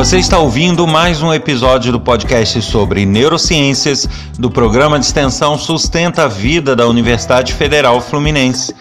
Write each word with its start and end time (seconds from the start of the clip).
Você 0.00 0.16
está 0.16 0.38
ouvindo 0.38 0.86
mais 0.86 1.20
um 1.20 1.30
episódio 1.30 1.92
do 1.92 2.00
podcast 2.00 2.62
sobre 2.62 3.04
neurociências 3.04 4.08
do 4.38 4.50
programa 4.50 4.98
de 4.98 5.04
extensão 5.04 5.58
Sustenta 5.58 6.24
a 6.24 6.26
Vida 6.26 6.74
da 6.74 6.86
Universidade 6.86 7.52
Federal 7.52 8.00
Fluminense. 8.00 8.74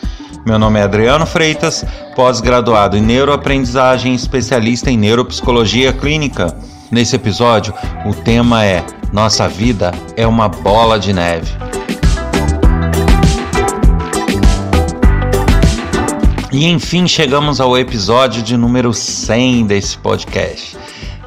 Meu 0.45 0.57
nome 0.57 0.79
é 0.79 0.83
Adriano 0.83 1.25
Freitas, 1.25 1.83
pós-graduado 2.15 2.95
em 2.95 3.01
neuroaprendizagem, 3.01 4.15
especialista 4.15 4.89
em 4.89 4.97
neuropsicologia 4.97 5.91
clínica. 5.91 6.55
Nesse 6.89 7.17
episódio, 7.17 7.73
o 8.05 8.13
tema 8.13 8.63
é 8.63 8.85
Nossa 9.11 9.45
vida 9.45 9.91
é 10.15 10.25
uma 10.25 10.47
bola 10.47 10.97
de 10.97 11.11
neve. 11.11 11.51
E 16.49 16.65
enfim, 16.65 17.09
chegamos 17.09 17.59
ao 17.59 17.77
episódio 17.77 18.41
de 18.41 18.55
número 18.55 18.93
100 18.93 19.67
desse 19.67 19.97
podcast. 19.97 20.77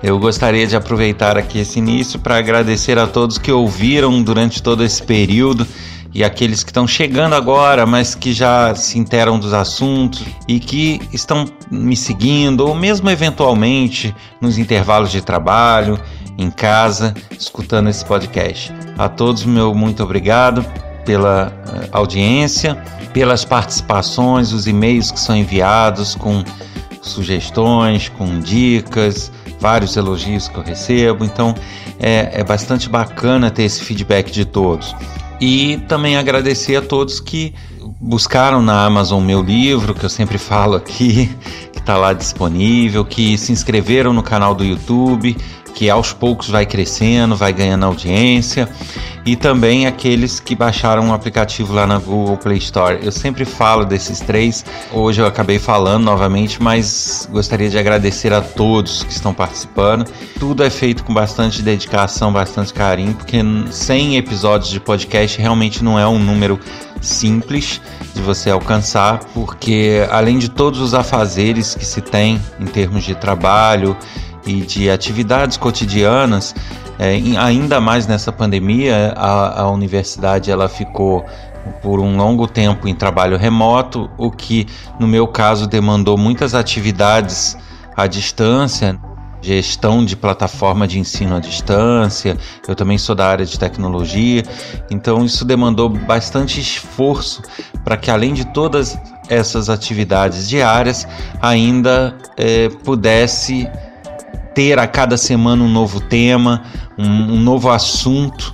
Eu 0.03 0.19
gostaria 0.19 0.67
de 0.67 0.75
aproveitar 0.75 1.39
aqui 1.39 1.61
esse 1.61 1.79
início 1.79 2.19
para 2.19 2.37
agradecer 2.37 2.99
a 2.99 3.07
todos 3.07 3.39
que 3.39 3.53
ouviram 3.53 4.21
durante 4.21 4.61
todo 4.61 4.83
esse 4.83 5.01
período 5.01 5.65
e 6.13 6.25
aqueles 6.25 6.65
que 6.65 6.71
estão 6.71 6.89
chegando 6.89 7.37
agora, 7.37 7.87
mas 7.87 8.13
que 8.13 8.33
já 8.33 8.75
se 8.75 8.99
interam 8.99 9.39
dos 9.39 9.53
assuntos 9.53 10.25
e 10.49 10.59
que 10.59 11.01
estão 11.13 11.47
me 11.71 11.97
seguindo, 11.97 12.67
ou 12.67 12.75
mesmo 12.75 13.09
eventualmente 13.09 14.15
nos 14.41 14.59
intervalos 14.59 15.13
de 15.13 15.23
trabalho, 15.23 15.99
em 16.37 16.51
casa, 16.51 17.15
escutando 17.39 17.89
esse 17.89 18.05
podcast. 18.05 18.73
A 18.99 19.09
todos, 19.09 19.45
meu 19.45 19.73
muito 19.73 20.03
obrigado 20.03 20.65
pela 21.05 21.53
eh, 21.69 21.89
audiência, 21.93 22.75
pelas 23.13 23.45
participações, 23.45 24.53
os 24.53 24.67
e-mails 24.67 25.13
que 25.13 25.21
são 25.21 25.37
enviados 25.37 26.17
com 26.17 26.43
sugestões, 27.01 28.09
com 28.09 28.41
dicas 28.41 29.31
vários 29.63 29.97
elogios 29.97 30.49
que 30.49 30.59
eu 30.59 30.63
recebo, 30.63 31.25
então 31.25 31.55
é, 32.01 32.41
é 32.41 32.45
bastante 32.45 32.89
bacana 32.89 33.49
ter 33.49 33.63
esse 33.63 33.81
feedback 33.85 34.33
de 34.33 34.45
todos. 34.45 34.95
E 35.41 35.77
também 35.89 36.17
agradecer 36.17 36.75
a 36.75 36.83
todos 36.83 37.21
que 37.21 37.55
buscaram 38.01 38.61
na 38.61 38.85
Amazon 38.85 39.23
meu 39.23 39.41
livro, 39.41 39.95
que 39.95 40.05
eu 40.05 40.09
sempre 40.09 40.37
falo 40.37 40.75
aqui, 40.75 41.31
que 41.73 41.79
está 41.79 41.97
lá 41.97 42.13
disponível, 42.13 43.05
que 43.05 43.39
se 43.39 43.53
inscreveram 43.53 44.13
no 44.13 44.23
canal 44.23 44.53
do 44.53 44.65
YouTube, 44.65 45.37
que 45.75 45.89
aos 45.91 46.13
poucos 46.13 46.49
vai 46.49 46.67
crescendo, 46.67 47.37
vai 47.37 47.53
ganhando 47.53 47.85
audiência, 47.85 48.69
e 49.25 49.37
também 49.37 49.87
aqueles 49.87 50.41
que 50.41 50.55
baixaram 50.55 51.11
o 51.11 51.13
aplicativo 51.13 51.73
lá 51.73 51.87
na 51.87 51.99
Google 51.99 52.37
Play 52.37 52.59
Store. 52.59 52.99
Eu 53.03 53.13
sempre 53.13 53.45
falo 53.45 53.85
desses 53.85 54.21
três, 54.21 54.65
hoje 54.93 55.21
eu 55.21 55.27
acabei 55.27 55.59
falando 55.59 56.05
novamente, 56.05 56.63
mas 56.63 57.29
gostaria 57.31 57.71
de 57.71 57.79
agradecer 57.79 58.33
a 58.33 58.41
todos 58.41 59.05
que 59.05 59.13
estão 59.13 59.33
participando. 59.33 60.11
Tudo 60.39 60.65
é 60.65 60.71
feito 60.71 61.05
com 61.05 61.15
bastante 61.15 61.63
dedicação, 61.63 62.33
bastante 62.33 62.73
carinho, 62.73 63.15
porque 63.15 63.39
100 63.71 64.17
episódios 64.17 64.71
de 64.71 64.81
podcast 64.81 65.41
realmente 65.41 65.85
não 65.85 65.99
é 65.99 66.07
um 66.07 66.19
número 66.19 66.59
simples 67.01 67.81
de 68.15 68.21
você 68.21 68.51
alcançar, 68.51 69.21
porque 69.35 70.07
além 70.11 70.39
de 70.39 70.49
todos 70.49 70.81
os 70.81 70.95
afazeres 70.95 71.75
que 71.75 71.85
se 71.85 72.01
tem 72.01 72.41
em 72.61 72.67
termos 72.67 73.05
de 73.05 73.15
trabalho, 73.15 73.97
e 74.47 74.61
de 74.61 74.91
atividades 74.91 75.57
cotidianas, 75.57 76.55
é, 76.99 77.17
ainda 77.39 77.81
mais 77.81 78.07
nessa 78.07 78.33
pandemia, 78.33 79.15
a, 79.17 79.63
a 79.63 79.71
universidade 79.71 80.51
ela 80.51 80.69
ficou 80.69 81.25
por 81.81 82.01
um 82.01 82.17
longo 82.17 82.47
tempo 82.47 82.89
em 82.89 82.95
trabalho 82.95 83.37
remoto, 83.37 84.11
o 84.19 84.31
que 84.31 84.67
no 84.99 85.07
meu 85.07 85.27
caso 85.29 85.67
demandou 85.67 86.19
muitas 86.19 86.55
atividades 86.55 87.57
à 87.97 88.07
distância, 88.07 88.99
gestão 89.41 90.05
de 90.05 90.17
plataforma 90.17 90.87
de 90.87 90.99
ensino 90.99 91.37
à 91.37 91.41
distância. 91.41 92.37
Eu 92.67 92.75
também 92.75 92.99
sou 92.99 93.15
da 93.15 93.27
área 93.27 93.45
de 93.45 93.59
tecnologia, 93.59 94.43
então 94.91 95.25
isso 95.25 95.45
demandou 95.45 95.89
bastante 95.89 96.61
esforço 96.61 97.43
para 97.85 97.97
que 97.97 98.11
além 98.11 98.35
de 98.35 98.45
todas 98.47 98.97
essas 99.29 99.69
atividades 99.71 100.49
diárias, 100.49 101.07
ainda 101.41 102.15
é, 102.37 102.69
pudesse 102.85 103.69
ter 104.55 104.79
a 104.79 104.87
cada 104.87 105.17
semana 105.17 105.63
um 105.63 105.69
novo 105.69 106.01
tema, 106.01 106.63
um, 106.99 107.35
um 107.35 107.41
novo 107.41 107.71
assunto 107.71 108.53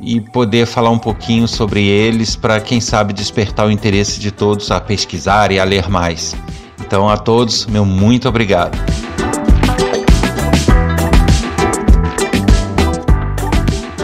e 0.00 0.20
poder 0.20 0.66
falar 0.66 0.90
um 0.90 0.98
pouquinho 0.98 1.48
sobre 1.48 1.84
eles 1.84 2.36
para, 2.36 2.60
quem 2.60 2.80
sabe, 2.80 3.12
despertar 3.12 3.66
o 3.66 3.70
interesse 3.70 4.20
de 4.20 4.30
todos 4.30 4.70
a 4.70 4.80
pesquisar 4.80 5.50
e 5.50 5.58
a 5.58 5.64
ler 5.64 5.88
mais. 5.88 6.36
Então, 6.80 7.08
a 7.08 7.16
todos, 7.16 7.66
meu 7.66 7.84
muito 7.84 8.28
obrigado. 8.28 8.78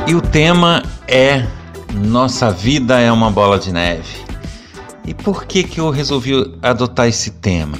E 0.06 0.14
o 0.14 0.20
tema 0.20 0.82
é 1.06 1.46
Nossa 1.94 2.50
vida 2.50 2.98
é 2.98 3.10
uma 3.12 3.30
bola 3.30 3.58
de 3.58 3.72
neve. 3.72 4.22
E 5.06 5.14
por 5.14 5.44
que, 5.44 5.62
que 5.62 5.80
eu 5.80 5.90
resolvi 5.90 6.32
adotar 6.62 7.08
esse 7.08 7.30
tema? 7.30 7.78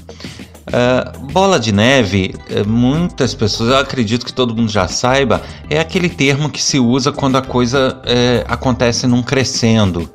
Uh, 0.62 1.33
bola 1.33 1.59
de 1.59 1.73
neve, 1.73 2.37
eh, 2.49 2.62
muitas 2.62 3.34
pessoas, 3.34 3.71
eu 3.71 3.78
acredito 3.78 4.25
que 4.25 4.33
todo 4.33 4.55
mundo 4.55 4.71
já 4.71 4.87
saiba, 4.87 5.43
é 5.69 5.81
aquele 5.81 6.09
termo 6.09 6.49
que 6.49 6.62
se 6.62 6.78
usa 6.78 7.11
quando 7.11 7.37
a 7.37 7.43
coisa 7.43 8.00
é, 8.05 8.45
acontece 8.47 9.09
num 9.09 9.22
crescendo. 9.22 10.09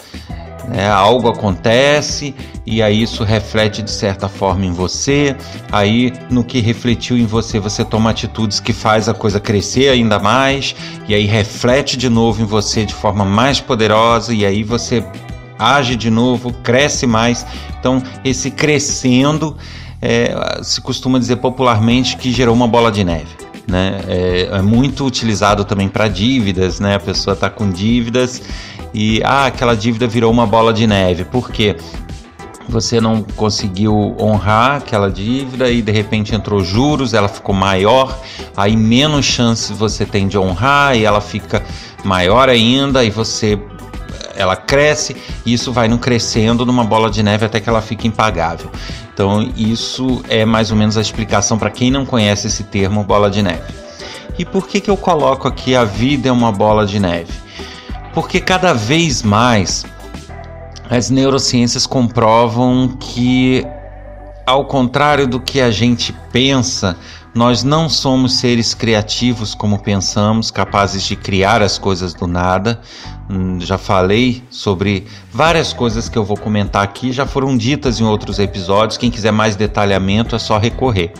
É, 0.71 0.85
algo 0.85 1.29
acontece 1.29 2.35
e 2.65 2.81
aí 2.81 3.01
isso 3.01 3.23
reflete 3.23 3.81
de 3.81 3.91
certa 3.91 4.27
forma 4.27 4.65
em 4.65 4.71
você. 4.71 5.35
Aí 5.71 6.11
no 6.29 6.43
que 6.43 6.59
refletiu 6.59 7.17
em 7.17 7.25
você, 7.25 7.57
você 7.57 7.85
toma 7.85 8.09
atitudes 8.09 8.59
que 8.59 8.73
faz 8.73 9.07
a 9.07 9.13
coisa 9.13 9.39
crescer 9.39 9.89
ainda 9.89 10.19
mais 10.19 10.75
e 11.07 11.15
aí 11.15 11.25
reflete 11.25 11.95
de 11.95 12.09
novo 12.09 12.41
em 12.41 12.45
você 12.45 12.85
de 12.85 12.93
forma 12.93 13.23
mais 13.23 13.61
poderosa 13.61 14.33
e 14.33 14.45
aí 14.45 14.61
você 14.61 15.05
age 15.57 15.95
de 15.95 16.09
novo, 16.09 16.51
cresce 16.63 17.07
mais. 17.07 17.45
Então 17.79 18.03
esse 18.25 18.51
crescendo 18.51 19.55
é, 20.01 20.59
se 20.61 20.81
costuma 20.81 21.19
dizer 21.19 21.37
popularmente 21.37 22.17
que 22.17 22.31
gerou 22.31 22.53
uma 22.55 22.67
bola 22.67 22.91
de 22.91 23.03
neve. 23.03 23.35
Né? 23.67 23.99
É, 24.07 24.41
é 24.53 24.61
muito 24.61 25.05
utilizado 25.05 25.65
também 25.65 25.89
para 25.89 26.07
dívidas, 26.07 26.79
né? 26.79 26.95
A 26.95 26.99
pessoa 26.99 27.33
está 27.33 27.49
com 27.49 27.69
dívidas 27.69 28.41
e 28.93 29.21
ah, 29.23 29.47
aquela 29.47 29.75
dívida 29.75 30.07
virou 30.07 30.31
uma 30.31 30.47
bola 30.47 30.73
de 30.73 30.87
neve. 30.87 31.25
Por 31.25 31.51
quê? 31.51 31.75
Você 32.69 32.99
não 32.99 33.23
conseguiu 33.23 34.15
honrar 34.19 34.77
aquela 34.77 35.09
dívida 35.09 35.69
e 35.69 35.81
de 35.81 35.91
repente 35.91 36.35
entrou 36.35 36.63
juros, 36.63 37.13
ela 37.13 37.29
ficou 37.29 37.55
maior, 37.55 38.17
aí 38.55 38.75
menos 38.75 39.25
chance 39.25 39.73
você 39.73 40.05
tem 40.05 40.27
de 40.27 40.37
honrar 40.37 40.97
e 40.97 41.05
ela 41.05 41.21
fica 41.21 41.63
maior 42.03 42.49
ainda 42.49 43.05
e 43.05 43.09
você 43.09 43.57
ela 44.37 44.55
cresce 44.55 45.15
e 45.45 45.53
isso 45.53 45.73
vai 45.73 45.87
no 45.87 45.97
crescendo 45.97 46.65
numa 46.65 46.83
bola 46.83 47.09
de 47.09 47.23
neve 47.23 47.45
até 47.45 47.59
que 47.59 47.67
ela 47.67 47.81
fique 47.81 48.07
impagável. 48.07 48.71
Então, 49.13 49.51
isso 49.57 50.23
é 50.29 50.45
mais 50.45 50.71
ou 50.71 50.77
menos 50.77 50.95
a 50.95 51.01
explicação 51.01 51.57
para 51.57 51.71
quem 51.71 51.89
não 51.89 52.05
conhece 52.05 52.47
esse 52.47 52.63
termo 52.63 53.03
bola 53.03 53.29
de 53.29 53.41
neve. 53.41 53.73
E 54.37 54.45
por 54.45 54.67
que, 54.67 54.79
que 54.79 54.89
eu 54.89 54.95
coloco 54.95 55.47
aqui 55.47 55.75
a 55.75 55.83
vida 55.83 56.29
é 56.29 56.31
uma 56.31 56.51
bola 56.51 56.85
de 56.85 56.99
neve? 56.99 57.33
Porque 58.13 58.39
cada 58.39 58.73
vez 58.73 59.23
mais 59.23 59.85
as 60.89 61.09
neurociências 61.09 61.87
comprovam 61.87 62.95
que, 62.99 63.65
ao 64.45 64.65
contrário 64.65 65.27
do 65.27 65.39
que 65.39 65.59
a 65.59 65.71
gente 65.71 66.13
pensa, 66.31 66.95
nós 67.33 67.63
não 67.63 67.87
somos 67.87 68.39
seres 68.39 68.73
criativos 68.73 69.53
como 69.53 69.79
pensamos, 69.79 70.49
capazes 70.49 71.03
de 71.03 71.15
criar 71.15 71.61
as 71.61 71.77
coisas 71.77 72.13
do 72.13 72.25
nada. 72.25 72.81
Hum, 73.29 73.59
já 73.59 73.77
falei 73.77 74.41
sobre 74.49 75.05
várias 75.31 75.73
coisas 75.73 76.07
que 76.07 76.17
eu 76.17 76.23
vou 76.23 76.37
comentar 76.37 76.83
aqui, 76.83 77.11
já 77.11 77.25
foram 77.25 77.57
ditas 77.57 77.99
em 77.99 78.03
outros 78.05 78.39
episódios. 78.39 78.97
Quem 78.97 79.11
quiser 79.11 79.31
mais 79.31 79.55
detalhamento 79.55 80.35
é 80.35 80.39
só 80.39 80.57
recorrer. 80.57 81.11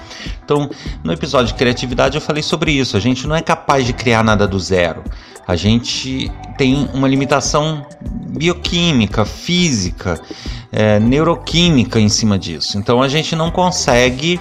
Então, 0.44 0.69
no 1.04 1.12
episódio 1.12 1.54
de 1.54 1.59
criatividade 1.59 2.15
eu 2.15 2.21
falei 2.21 2.42
sobre 2.42 2.71
isso. 2.71 2.95
A 2.95 3.00
gente 3.00 3.27
não 3.27 3.36
é 3.36 3.42
capaz 3.42 3.86
de 3.86 3.94
criar 3.94 4.24
nada 4.24 4.48
do 4.48 4.57
zero. 4.57 5.03
A 5.48 5.56
gente 5.56 6.31
tem 6.57 6.89
uma 6.94 7.07
limitação 7.07 7.86
bioquímica, 8.01 9.24
física, 9.24 10.19
é, 10.71 11.00
neuroquímica 11.00 12.00
em 12.00 12.10
cima 12.10 12.38
disso. 12.38 12.77
Então 12.77 13.01
a 13.01 13.07
gente 13.07 13.36
não 13.36 13.51
consegue 13.51 14.39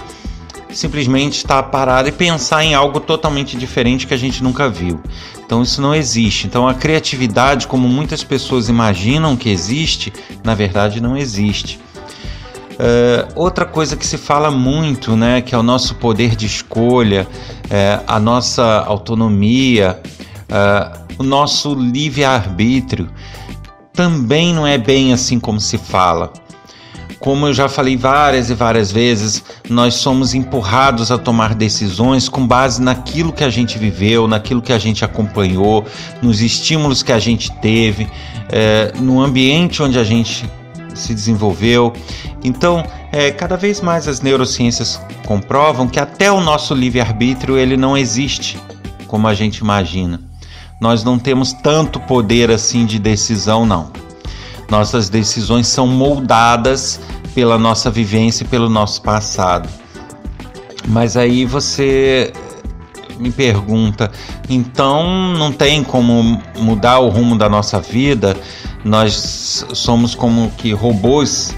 simplesmente 0.71 1.37
estar 1.37 1.63
parado 1.65 2.09
e 2.09 2.13
pensar 2.13 2.65
em 2.65 2.75
algo 2.75 3.01
totalmente 3.01 3.57
diferente 3.57 4.07
que 4.07 4.15
a 4.15 4.17
gente 4.17 4.43
nunca 4.43 4.69
viu. 4.69 5.01
Então 5.45 5.63
isso 5.63 5.81
não 5.81 5.95
existe. 5.95 6.47
Então 6.47 6.69
a 6.69 6.75
criatividade, 6.75 7.67
como 7.67 7.89
muitas 7.89 8.25
pessoas 8.25 8.69
imaginam 8.69 9.37
que 9.37 9.49
existe, 9.49 10.13
na 10.45 10.55
verdade 10.55 11.01
não 11.01 11.17
existe. 11.17 11.79
Uh, 12.77 13.33
outra 13.35 13.65
coisa 13.65 13.97
que 13.97 14.05
se 14.05 14.19
fala 14.19 14.51
muito, 14.51 15.17
né, 15.17 15.41
que 15.41 15.55
é 15.55 15.59
o 15.59 15.63
nosso 15.63 15.95
poder 15.95 16.37
de 16.37 16.45
escolha, 16.45 17.27
uh, 17.65 18.05
a 18.07 18.21
nossa 18.21 18.81
autonomia, 18.81 19.99
uh, 20.51 21.07
o 21.19 21.23
nosso 21.23 21.75
livre 21.75 22.23
arbítrio, 22.23 23.09
também 23.95 24.53
não 24.53 24.67
é 24.67 24.77
bem 24.77 25.15
assim 25.15 25.41
como 25.41 25.59
se 25.59 25.79
fala. 25.79 26.31
Como 27.19 27.47
eu 27.47 27.55
já 27.55 27.69
falei 27.69 27.97
várias 27.97 28.51
e 28.51 28.55
várias 28.55 28.93
vezes, 28.93 29.43
nós 29.69 29.95
somos 29.95 30.35
empurrados 30.35 31.11
a 31.11 31.19
tomar 31.19 31.55
decisões 31.55 32.29
com 32.29 32.47
base 32.47 32.81
naquilo 32.81 33.33
que 33.33 33.45
a 33.45 33.51
gente 33.51 33.79
viveu, 33.79 34.29
naquilo 34.29 34.63
que 34.63 34.73
a 34.73 34.79
gente 34.79 35.05
acompanhou, 35.05 35.85
nos 36.23 36.41
estímulos 36.41 37.03
que 37.03 37.13
a 37.13 37.19
gente 37.19 37.51
teve, 37.61 38.09
é, 38.51 38.93
no 38.99 39.21
ambiente 39.21 39.83
onde 39.83 39.99
a 39.99 40.05
gente 40.05 40.49
se 40.95 41.15
desenvolveu. 41.15 41.93
Então, 42.45 42.85
é, 43.13 43.31
cada 43.31 43.57
vez 43.57 43.81
mais 43.81 44.07
as 44.09 44.21
neurociências 44.21 45.01
comprovam 45.27 45.89
que 45.89 45.99
até 45.99 46.31
o 46.31 46.41
nosso 46.41 46.75
livre-arbítrio 46.75 47.59
ele 47.59 47.77
não 47.77 47.97
existe 47.97 48.59
como 49.07 49.27
a 49.27 49.35
gente 49.35 49.59
imagina. 49.59 50.21
Nós 50.81 51.03
não 51.03 51.19
temos 51.19 51.53
tanto 51.53 51.99
poder 52.01 52.51
assim 52.51 52.85
de 52.85 52.99
decisão, 52.99 53.65
não. 53.65 53.91
Nossas 54.69 55.09
decisões 55.09 55.69
são 55.69 55.87
moldadas 55.87 57.01
pela 57.35 57.57
nossa 57.59 57.91
vivência 57.91 58.45
e 58.45 58.49
pelo 58.49 58.69
nosso 58.69 59.01
passado. 59.03 59.69
Mas 60.89 61.17
aí 61.17 61.45
você 61.45 62.33
me 63.19 63.31
pergunta, 63.31 64.11
então 64.49 65.35
não 65.35 65.53
tem 65.53 65.83
como 65.83 66.41
mudar 66.59 66.99
o 66.99 67.09
rumo 67.09 67.37
da 67.37 67.49
nossa 67.49 67.81
vida? 67.81 68.37
Nós 68.85 69.65
somos 69.73 70.15
como 70.15 70.51
que 70.57 70.73
robôs? 70.73 71.55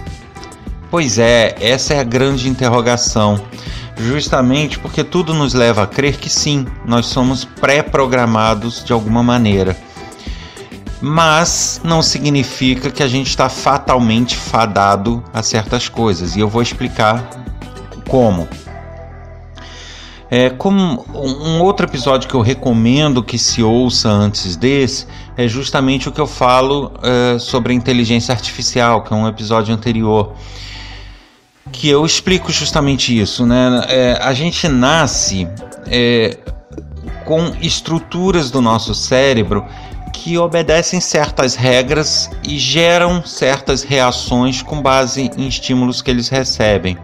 Pois 0.90 1.18
é, 1.18 1.54
essa 1.60 1.94
é 1.94 2.00
a 2.00 2.04
grande 2.04 2.48
interrogação. 2.48 3.40
Justamente 3.96 4.78
porque 4.78 5.02
tudo 5.02 5.34
nos 5.34 5.54
leva 5.54 5.82
a 5.82 5.86
crer 5.86 6.16
que 6.18 6.30
sim, 6.30 6.66
nós 6.86 7.06
somos 7.06 7.44
pré-programados 7.44 8.84
de 8.84 8.92
alguma 8.92 9.22
maneira 9.22 9.76
mas 11.00 11.80
não 11.84 12.02
significa 12.02 12.90
que 12.90 13.02
a 13.02 13.08
gente 13.08 13.28
está 13.28 13.48
fatalmente 13.48 14.36
fadado 14.36 15.22
a 15.32 15.42
certas 15.42 15.88
coisas. 15.88 16.36
E 16.36 16.40
eu 16.40 16.48
vou 16.48 16.62
explicar 16.62 17.28
como. 18.08 18.48
É, 20.30 20.50
como 20.50 21.06
um 21.14 21.62
outro 21.62 21.86
episódio 21.86 22.28
que 22.28 22.34
eu 22.34 22.42
recomendo 22.42 23.22
que 23.22 23.38
se 23.38 23.62
ouça 23.62 24.10
antes 24.10 24.56
desse 24.56 25.06
é 25.38 25.48
justamente 25.48 26.06
o 26.06 26.12
que 26.12 26.20
eu 26.20 26.26
falo 26.26 26.92
é, 27.02 27.38
sobre 27.38 27.72
a 27.72 27.74
inteligência 27.74 28.32
artificial, 28.32 29.02
que 29.02 29.12
é 29.12 29.16
um 29.16 29.26
episódio 29.26 29.74
anterior, 29.74 30.34
que 31.72 31.88
eu 31.88 32.04
explico 32.04 32.52
justamente 32.52 33.18
isso, 33.18 33.46
né? 33.46 33.86
É, 33.88 34.18
a 34.20 34.34
gente 34.34 34.68
nasce 34.68 35.48
é, 35.86 36.36
com 37.24 37.54
estruturas 37.62 38.50
do 38.50 38.60
nosso 38.60 38.94
cérebro 38.94 39.64
que 40.08 40.38
obedecem 40.38 41.00
certas 41.00 41.54
regras 41.54 42.30
e 42.42 42.58
geram 42.58 43.24
certas 43.24 43.82
reações 43.82 44.62
com 44.62 44.80
base 44.80 45.30
em 45.36 45.46
estímulos 45.48 46.02
que 46.02 46.10
eles 46.10 46.28
recebem. 46.28 46.96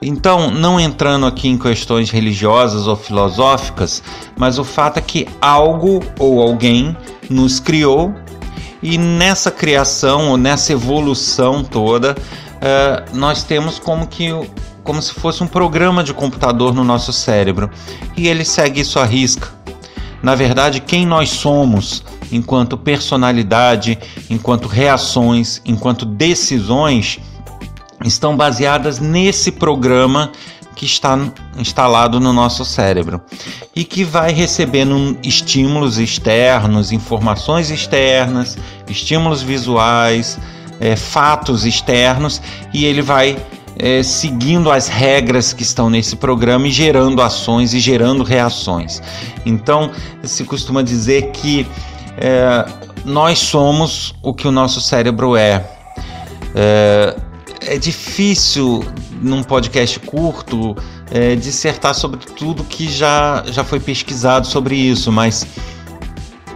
Então, 0.00 0.50
não 0.50 0.78
entrando 0.78 1.26
aqui 1.26 1.48
em 1.48 1.58
questões 1.58 2.10
religiosas 2.10 2.86
ou 2.86 2.94
filosóficas, 2.94 4.02
mas 4.36 4.58
o 4.58 4.64
fato 4.64 4.98
é 4.98 5.00
que 5.00 5.26
algo 5.40 6.00
ou 6.18 6.40
alguém 6.40 6.96
nos 7.28 7.58
criou 7.58 8.14
e 8.82 8.96
nessa 8.96 9.50
criação 9.50 10.30
ou 10.30 10.36
nessa 10.36 10.72
evolução 10.72 11.64
toda, 11.64 12.12
uh, 12.12 13.16
nós 13.16 13.42
temos 13.42 13.78
como 13.78 14.06
que 14.06 14.28
como 14.84 15.02
se 15.02 15.12
fosse 15.12 15.42
um 15.42 15.46
programa 15.46 16.02
de 16.02 16.14
computador 16.14 16.72
no 16.72 16.82
nosso 16.82 17.12
cérebro 17.12 17.68
e 18.16 18.26
ele 18.26 18.42
segue 18.42 18.80
isso 18.80 18.98
à 18.98 19.04
risca. 19.04 19.57
Na 20.22 20.34
verdade, 20.34 20.80
quem 20.80 21.06
nós 21.06 21.30
somos 21.30 22.02
enquanto 22.30 22.76
personalidade, 22.76 23.98
enquanto 24.28 24.66
reações, 24.66 25.62
enquanto 25.64 26.04
decisões, 26.04 27.18
estão 28.04 28.36
baseadas 28.36 28.98
nesse 28.98 29.52
programa 29.52 30.30
que 30.74 30.84
está 30.84 31.18
instalado 31.56 32.20
no 32.20 32.32
nosso 32.32 32.64
cérebro 32.64 33.20
e 33.74 33.82
que 33.82 34.04
vai 34.04 34.32
recebendo 34.32 35.18
estímulos 35.24 35.98
externos, 35.98 36.92
informações 36.92 37.70
externas, 37.70 38.56
estímulos 38.88 39.42
visuais, 39.42 40.38
é, 40.78 40.94
fatos 40.94 41.64
externos 41.64 42.40
e 42.72 42.84
ele 42.84 43.02
vai 43.02 43.36
é, 43.78 44.02
seguindo 44.02 44.70
as 44.70 44.88
regras 44.88 45.52
que 45.52 45.62
estão 45.62 45.88
nesse 45.88 46.16
programa 46.16 46.66
e 46.66 46.70
gerando 46.70 47.22
ações 47.22 47.72
e 47.72 47.78
gerando 47.78 48.24
reações. 48.24 49.00
Então, 49.46 49.90
se 50.22 50.44
costuma 50.44 50.82
dizer 50.82 51.30
que 51.30 51.66
é, 52.16 52.66
nós 53.04 53.38
somos 53.38 54.14
o 54.22 54.34
que 54.34 54.48
o 54.48 54.50
nosso 54.50 54.80
cérebro 54.80 55.36
é. 55.36 55.64
É, 56.54 57.16
é 57.62 57.78
difícil, 57.78 58.84
num 59.22 59.42
podcast 59.42 60.00
curto, 60.00 60.76
é, 61.10 61.36
dissertar 61.36 61.94
sobre 61.94 62.18
tudo 62.18 62.64
que 62.64 62.90
já, 62.90 63.44
já 63.46 63.62
foi 63.62 63.78
pesquisado 63.78 64.46
sobre 64.46 64.74
isso, 64.74 65.12
mas 65.12 65.46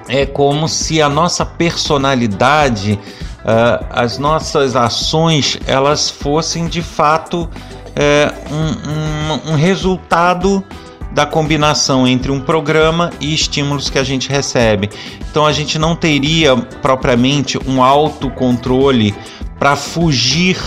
é 0.09 0.27
como 0.27 0.69
se 0.69 1.01
a 1.01 1.09
nossa 1.09 1.47
personalidade 1.47 2.99
uh, 3.45 3.87
as 3.91 4.19
nossas 4.19 4.77
ações 4.77 5.59
elas 5.67 6.11
fossem 6.11 6.67
de 6.67 6.83
fato 6.83 7.43
uh, 7.43 8.55
um, 8.55 9.51
um, 9.51 9.53
um 9.53 9.57
resultado 9.57 10.65
da 11.13 11.27
combinação 11.27 12.09
entre 12.09 12.33
um 12.33 12.41
programa 12.41 13.11
e 13.21 13.35
estímulos 13.35 13.91
que 13.91 13.99
a 13.99 14.05
gente 14.05 14.29
recebe. 14.31 14.89
Então 15.31 15.47
a 15.47 15.53
gente 15.53 15.79
não 15.79 15.95
teria 15.95 16.57
propriamente 16.57 17.59
um 17.69 17.83
autocontrole 17.83 19.15
para 19.59 19.77
fugir 19.77 20.59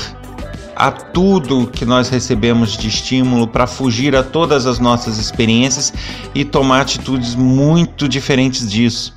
a 0.76 0.92
tudo 0.92 1.68
que 1.68 1.86
nós 1.86 2.10
recebemos 2.10 2.78
de 2.78 2.90
estímulo, 2.90 3.48
para 3.48 3.66
fugir 3.66 4.16
a 4.16 4.22
todas 4.22 4.66
as 4.66 4.78
nossas 4.78 5.18
experiências 5.18 5.94
e 6.34 6.44
tomar 6.44 6.82
atitudes 6.82 7.34
muito 7.34 8.10
diferentes 8.10 8.70
disso. 8.70 9.16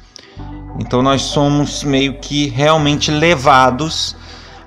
Então 0.79 1.03
nós 1.03 1.23
somos 1.23 1.83
meio 1.83 2.15
que 2.15 2.49
realmente 2.49 3.11
levados 3.11 4.17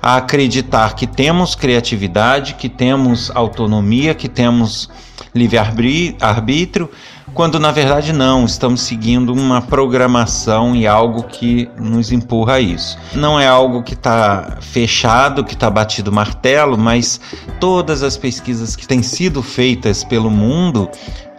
a 0.02 0.18
acreditar 0.18 0.96
que 0.96 1.06
temos 1.06 1.56
criatividade, 1.56 2.56
que 2.56 2.68
temos 2.68 3.31
autonomia, 3.34 4.16
que 4.16 4.28
temos 4.28 4.90
livre-arbítrio, 5.34 6.90
quando 7.34 7.60
na 7.60 7.72
verdade 7.72 8.12
não, 8.12 8.44
estamos 8.44 8.81
seguindo 8.81 9.31
uma 9.31 9.62
programação 9.62 10.75
e 10.75 10.86
algo 10.86 11.24
que 11.24 11.70
nos 11.77 12.12
empurra 12.12 12.56
a 12.56 12.60
isso. 12.60 12.98
Não 13.13 13.39
é 13.39 13.48
algo 13.48 13.84
que 13.84 13.94
está 13.94 14.58
fechado, 14.60 15.46
que 15.46 15.53
está 15.53 15.70
batido 15.70 16.12
martelo, 16.12 16.77
mas 16.77 17.22
todas 17.60 18.03
as 18.03 18.18
pesquisas 18.18 18.75
que 18.75 18.86
têm 18.86 19.01
sido 19.01 19.41
feitas 19.41 20.03
pelo 20.03 20.30
mundo 20.30 20.89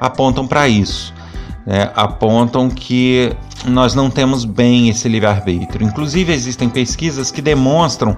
apontam 0.01 0.47
para 0.47 0.67
isso 0.67 1.13
né, 1.67 1.91
apontam 1.95 2.69
que 2.69 3.33
nós 3.67 3.95
não 3.95 4.11
temos 4.11 4.45
bem 4.45 4.89
esse 4.89 5.09
livre-arbítrio. 5.09 5.87
Inclusive, 5.87 6.33
existem 6.33 6.69
pesquisas 6.69 7.31
que 7.31 7.41
demonstram 7.41 8.17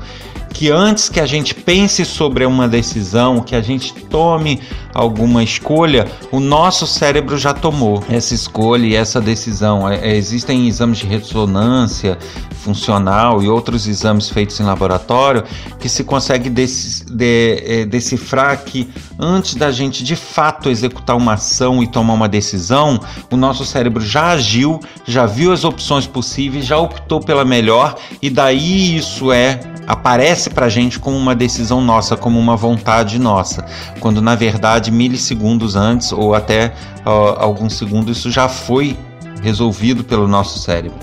que 0.54 0.70
antes 0.70 1.08
que 1.08 1.18
a 1.18 1.26
gente 1.26 1.52
pense 1.52 2.04
sobre 2.04 2.46
uma 2.46 2.68
decisão, 2.68 3.40
que 3.40 3.56
a 3.56 3.60
gente 3.60 3.92
tome 3.92 4.60
alguma 4.94 5.42
escolha, 5.42 6.06
o 6.30 6.38
nosso 6.38 6.86
cérebro 6.86 7.36
já 7.36 7.52
tomou 7.52 8.02
essa 8.08 8.32
escolha 8.32 8.86
e 8.86 8.94
essa 8.94 9.20
decisão. 9.20 9.90
É, 9.90 10.12
é 10.12 10.16
existem 10.16 10.68
exames 10.68 10.98
de 10.98 11.06
ressonância 11.06 12.16
funcional 12.50 13.42
e 13.42 13.48
outros 13.48 13.88
exames 13.88 14.30
feitos 14.30 14.58
em 14.60 14.62
laboratório 14.62 15.42
que 15.78 15.88
se 15.88 16.04
consegue 16.04 16.48
é, 16.48 17.84
decifrar 17.84 18.64
que 18.64 18.88
antes 19.18 19.56
da 19.56 19.72
gente 19.72 20.04
de 20.04 20.14
fato 20.14 20.70
executar 20.70 21.16
uma 21.16 21.34
ação 21.34 21.82
e 21.82 21.86
tomar 21.88 22.14
uma 22.14 22.28
decisão, 22.28 23.00
o 23.30 23.36
nosso 23.36 23.66
cérebro 23.66 24.02
já 24.02 24.28
agiu, 24.28 24.78
já 25.04 25.26
viu 25.26 25.52
as 25.52 25.64
opções 25.64 26.06
possíveis, 26.06 26.64
já 26.64 26.78
optou 26.78 27.20
pela 27.20 27.44
melhor 27.44 27.96
e 28.22 28.30
daí 28.30 28.96
isso 28.96 29.32
é 29.32 29.58
aparece 29.86 30.43
para 30.50 30.66
a 30.66 30.68
gente 30.68 30.98
como 30.98 31.16
uma 31.16 31.34
decisão 31.34 31.80
nossa, 31.80 32.16
como 32.16 32.38
uma 32.38 32.56
vontade 32.56 33.18
nossa, 33.18 33.64
quando 34.00 34.20
na 34.20 34.34
verdade 34.34 34.90
milissegundos 34.90 35.76
antes 35.76 36.12
ou 36.12 36.34
até 36.34 36.72
uh, 37.06 37.38
alguns 37.38 37.74
segundos 37.74 38.18
isso 38.18 38.30
já 38.30 38.48
foi 38.48 38.96
resolvido 39.42 40.04
pelo 40.04 40.26
nosso 40.26 40.58
cérebro. 40.58 40.98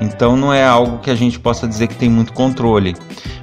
Então 0.00 0.36
não 0.36 0.52
é 0.52 0.64
algo 0.64 0.98
que 0.98 1.10
a 1.10 1.14
gente 1.14 1.38
possa 1.38 1.66
dizer 1.66 1.88
que 1.88 1.94
tem 1.94 2.08
muito 2.08 2.32
controle. 2.32 2.96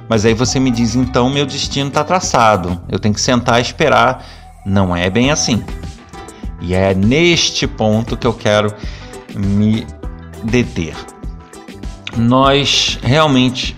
Mas 0.08 0.24
aí 0.24 0.34
você 0.34 0.60
me 0.60 0.70
diz, 0.70 0.94
então 0.94 1.28
meu 1.28 1.44
destino 1.44 1.88
está 1.88 2.04
traçado, 2.04 2.80
eu 2.88 2.98
tenho 2.98 3.14
que 3.14 3.20
sentar 3.20 3.58
e 3.58 3.62
esperar. 3.62 4.24
Não 4.64 4.96
é 4.96 5.08
bem 5.10 5.30
assim. 5.30 5.62
E 6.60 6.74
é 6.74 6.94
neste 6.94 7.66
ponto 7.66 8.16
que 8.16 8.26
eu 8.26 8.32
quero 8.32 8.72
me 9.34 9.86
deter. 10.42 10.94
Nós 12.16 12.98
realmente 13.02 13.76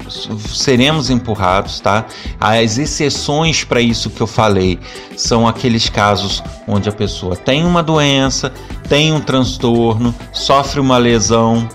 seremos 0.48 1.10
empurrados, 1.10 1.80
tá? 1.80 2.06
As 2.40 2.78
exceções 2.78 3.64
para 3.64 3.80
isso 3.80 4.10
que 4.10 4.20
eu 4.20 4.26
falei 4.26 4.78
são 5.16 5.46
aqueles 5.46 5.88
casos 5.88 6.42
onde 6.66 6.88
a 6.88 6.92
pessoa 6.92 7.34
tem 7.36 7.64
uma 7.64 7.82
doença, 7.82 8.52
tem 8.88 9.12
um 9.12 9.20
transtorno, 9.20 10.14
sofre 10.32 10.80
uma 10.80 10.98
lesão, 10.98 11.68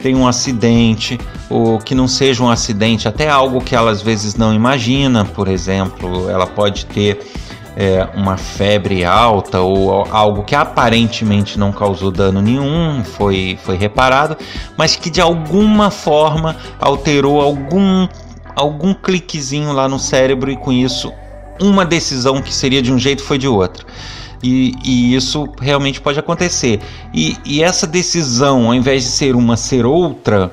tem 0.00 0.14
um 0.14 0.26
acidente, 0.26 1.18
ou 1.50 1.78
que 1.78 1.94
não 1.94 2.08
seja 2.08 2.42
um 2.42 2.50
acidente, 2.50 3.08
até 3.08 3.28
algo 3.28 3.60
que 3.60 3.74
ela 3.74 3.90
às 3.90 4.00
vezes 4.00 4.34
não 4.34 4.54
imagina, 4.54 5.24
por 5.24 5.48
exemplo, 5.48 6.30
ela 6.30 6.46
pode 6.46 6.86
ter 6.86 7.20
é, 7.80 8.08
uma 8.12 8.36
febre 8.36 9.04
alta 9.04 9.60
ou 9.60 10.04
algo 10.10 10.42
que 10.42 10.56
aparentemente 10.56 11.56
não 11.56 11.70
causou 11.70 12.10
dano 12.10 12.42
nenhum, 12.42 13.04
foi, 13.04 13.56
foi 13.62 13.76
reparado, 13.76 14.36
mas 14.76 14.96
que 14.96 15.08
de 15.08 15.20
alguma 15.20 15.88
forma 15.88 16.56
alterou 16.80 17.40
algum, 17.40 18.08
algum 18.56 18.92
cliquezinho 18.92 19.72
lá 19.72 19.88
no 19.88 19.96
cérebro 19.96 20.50
e 20.50 20.56
com 20.56 20.72
isso 20.72 21.12
uma 21.62 21.84
decisão 21.84 22.42
que 22.42 22.52
seria 22.52 22.82
de 22.82 22.92
um 22.92 22.98
jeito 22.98 23.22
foi 23.22 23.38
de 23.38 23.46
outro. 23.46 23.86
E, 24.42 24.74
e, 24.84 25.14
isso 25.14 25.48
realmente 25.60 26.00
pode 26.00 26.18
acontecer. 26.18 26.80
E, 27.14 27.36
e, 27.44 27.62
essa 27.62 27.86
decisão, 27.86 28.66
ao 28.66 28.74
invés 28.74 29.04
de 29.04 29.10
ser 29.10 29.34
uma, 29.34 29.56
ser 29.56 29.84
outra, 29.84 30.52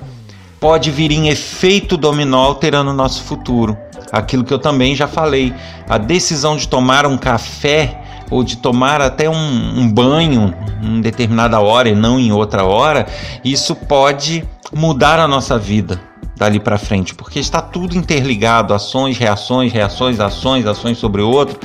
pode 0.59 0.89
vir 0.89 1.11
em 1.11 1.29
efeito 1.29 1.95
dominó 1.95 2.43
alterando 2.43 2.89
o 2.89 2.93
nosso 2.93 3.23
futuro. 3.23 3.77
Aquilo 4.15 4.43
que 4.43 4.53
eu 4.53 4.59
também 4.59 4.95
já 4.95 5.07
falei. 5.07 5.53
A 5.89 5.97
decisão 5.97 6.55
de 6.55 6.67
tomar 6.67 7.05
um 7.05 7.17
café 7.17 8.01
ou 8.31 8.43
de 8.43 8.57
tomar 8.57 9.01
até 9.01 9.29
um, 9.29 9.79
um 9.79 9.91
banho 9.91 10.53
em 10.81 11.01
determinada 11.01 11.59
hora 11.59 11.89
e 11.89 11.95
não 11.95 12.19
em 12.19 12.31
outra 12.31 12.63
hora, 12.63 13.05
isso 13.43 13.75
pode 13.75 14.43
mudar 14.73 15.19
a 15.19 15.27
nossa 15.27 15.59
vida 15.59 15.99
dali 16.35 16.59
para 16.59 16.77
frente, 16.77 17.15
porque 17.15 17.39
está 17.39 17.61
tudo 17.61 17.95
interligado, 17.95 18.73
ações, 18.73 19.17
reações, 19.17 19.71
reações, 19.71 20.19
ações, 20.19 20.65
ações 20.65 20.97
sobre 20.97 21.21
o 21.21 21.29
outro. 21.29 21.57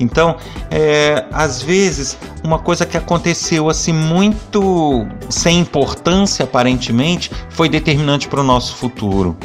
Então, 0.00 0.36
é, 0.70 1.24
às 1.30 1.62
vezes, 1.62 2.16
uma 2.42 2.58
coisa 2.58 2.86
que 2.86 2.96
aconteceu 2.96 3.68
assim 3.68 3.92
muito 3.92 5.06
sem 5.28 5.60
importância 5.60 6.44
aparentemente 6.44 7.30
foi 7.50 7.68
determinante 7.68 8.26
para 8.26 8.40
o 8.40 8.44
nosso 8.44 8.74
futuro. 8.76 9.36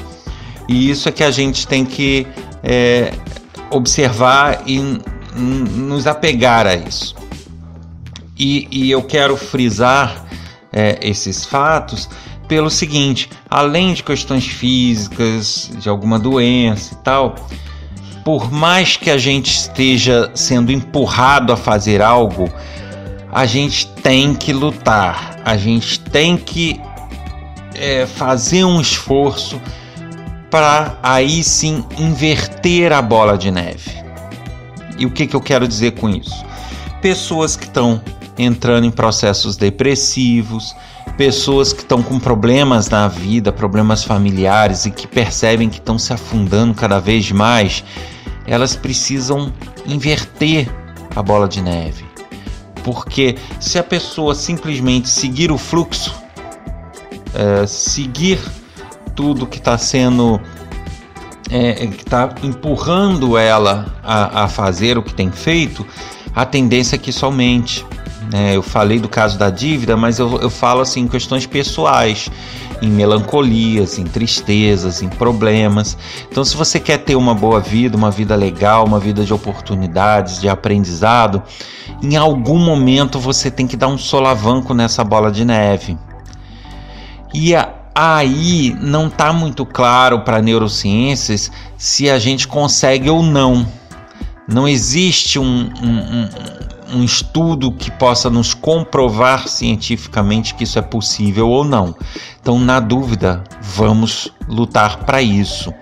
E 0.68 0.90
isso 0.90 1.10
é 1.10 1.12
que 1.12 1.24
a 1.24 1.32
gente 1.32 1.68
tem 1.68 1.84
que 1.84 2.26
é, 2.64 3.14
observar 3.70 4.64
e 4.66 4.80
nos 5.36 6.08
apegar 6.08 6.66
a 6.68 6.76
isso. 6.76 7.16
E, 8.38 8.68
e 8.72 8.92
eu 8.92 9.04
quero 9.04 9.36
frisar 9.36 10.26
é, 10.72 10.98
esses 11.02 11.46
fatos 11.46 12.10
pelo 12.48 12.70
seguinte: 12.70 13.30
além 13.50 13.94
de 13.94 14.04
questões 14.04 14.46
físicas, 14.46 15.72
de 15.78 15.90
alguma 15.90 16.18
doença 16.18 16.94
e 16.94 16.98
tal, 16.98 17.36
por 18.24 18.52
mais 18.52 18.98
que 18.98 19.10
a 19.10 19.18
gente 19.18 19.52
esteja 19.52 20.32
sendo 20.34 20.72
empurrado 20.72 21.54
a 21.54 21.58
fazer 21.58 22.02
algo, 22.02 22.50
a 23.32 23.46
gente 23.46 23.88
tem 23.88 24.34
que 24.34 24.52
lutar, 24.52 25.40
a 25.46 25.56
gente 25.56 26.00
tem 26.00 26.36
que 26.36 26.80
é, 27.76 28.06
fazer 28.06 28.66
um 28.66 28.82
esforço 28.82 29.62
para 30.50 30.98
aí 31.04 31.44
sim 31.44 31.86
inverter 31.98 32.92
a 32.92 33.02
bola 33.02 33.38
de 33.38 33.52
neve. 33.52 33.92
E 34.98 35.06
o 35.06 35.12
que, 35.12 35.28
que 35.28 35.36
eu 35.36 35.42
quero 35.42 35.68
dizer 35.68 35.92
com 35.92 36.10
isso? 36.10 36.46
Pessoas 37.02 37.56
que 37.56 37.66
estão 37.66 38.02
entrando 38.38 38.86
em 38.86 38.92
processos 38.92 39.56
depressivos, 39.56 40.76
pessoas 41.18 41.74
que 41.74 41.82
estão 41.82 42.02
com 42.02 42.20
problemas 42.20 42.90
na 42.90 43.08
vida, 43.08 43.52
problemas 43.52 44.04
familiares 44.04 44.86
e 44.86 44.92
que 44.92 45.08
percebem 45.08 45.70
que 45.70 45.78
estão 45.78 46.00
se 46.00 46.14
afundando 46.14 46.74
cada 46.74 47.00
vez 47.00 47.32
mais, 47.32 47.84
elas 48.46 48.76
precisam 48.76 49.54
inverter 49.86 50.70
a 51.16 51.22
bola 51.22 51.48
de 51.48 51.62
neve. 51.62 52.06
Porque 52.84 53.36
se 53.60 53.78
a 53.78 53.84
pessoa 53.84 54.34
simplesmente 54.34 55.10
seguir 55.10 55.52
o 55.52 55.58
fluxo, 55.58 56.16
é, 57.34 57.68
seguir 57.68 58.40
tudo 59.20 59.46
que 59.46 59.58
está 59.58 59.78
sendo 59.78 60.40
é, 61.52 61.74
que 61.88 62.04
está 62.04 62.34
empurrando 62.42 63.38
ela 63.38 63.94
a, 64.02 64.46
a, 64.46 64.48
fazer 64.48 64.98
o 64.98 65.04
que 65.04 65.14
tem 65.14 65.30
feito, 65.30 65.86
a 66.34 66.46
tendência 66.46 66.96
é 66.96 66.98
que 66.98 67.10
isso 67.10 67.26
aumente. 67.26 67.86
Né? 68.32 68.56
Eu 68.56 68.62
falei 68.64 68.98
do 68.98 69.10
caso 69.10 69.38
da 69.38 69.50
dívida, 69.50 69.98
mas 69.98 70.20
eu, 70.20 70.40
eu 70.40 70.50
falo 70.50 70.80
assim 70.80 71.02
em 71.02 71.08
questões 71.10 71.46
pessoais, 71.46 72.30
em 72.82 72.88
melancolias, 72.88 74.00
em 74.00 74.06
tristezas, 74.06 75.02
em 75.02 75.10
problemas. 75.10 75.98
Então, 76.32 76.46
se 76.46 76.56
você 76.56 76.80
quer 76.80 77.00
ter 77.00 77.18
uma 77.18 77.36
boa 77.36 77.60
vida, 77.60 77.98
uma 77.98 78.12
vida 78.12 78.38
legal, 78.38 78.86
uma 78.86 79.02
vida 79.02 79.26
de 79.26 79.34
oportunidades, 79.34 80.40
de 80.40 80.48
aprendizado, 80.48 81.44
em 82.02 82.16
algum 82.16 82.58
momento 82.58 83.20
você 83.20 83.52
tem 83.52 83.68
que 83.68 83.76
dar 83.76 83.90
um 83.90 83.98
solavanco 83.98 84.74
nessa 84.74 85.04
bola 85.04 85.30
de 85.30 85.44
neve. 85.44 85.98
E 87.34 87.54
a, 87.54 87.79
aí 87.94 88.76
não 88.82 89.08
está 89.08 89.34
muito 89.34 89.66
claro 89.66 90.22
para 90.22 90.42
neurociências 90.42 91.52
se 91.78 92.10
a 92.10 92.20
gente 92.20 92.48
consegue 92.48 93.10
ou 93.10 93.22
não. 93.22 93.68
Não 94.48 94.68
existe 94.68 95.38
um, 95.38 95.70
um, 95.82 96.24
um 96.24 96.30
um 96.94 97.04
estudo 97.04 97.72
que 97.72 97.92
possa 97.92 98.30
nos 98.30 98.54
comprovar 98.54 99.48
cientificamente 99.48 100.56
que 100.56 100.64
isso 100.64 100.80
é 100.80 100.82
possível 100.82 101.50
ou 101.50 101.64
não. 101.64 101.96
Então, 102.42 102.60
na 102.60 102.80
dúvida, 102.80 103.44
vamos 103.62 104.32
lutar 104.48 105.04
para 105.06 105.22
isso. 105.22 105.74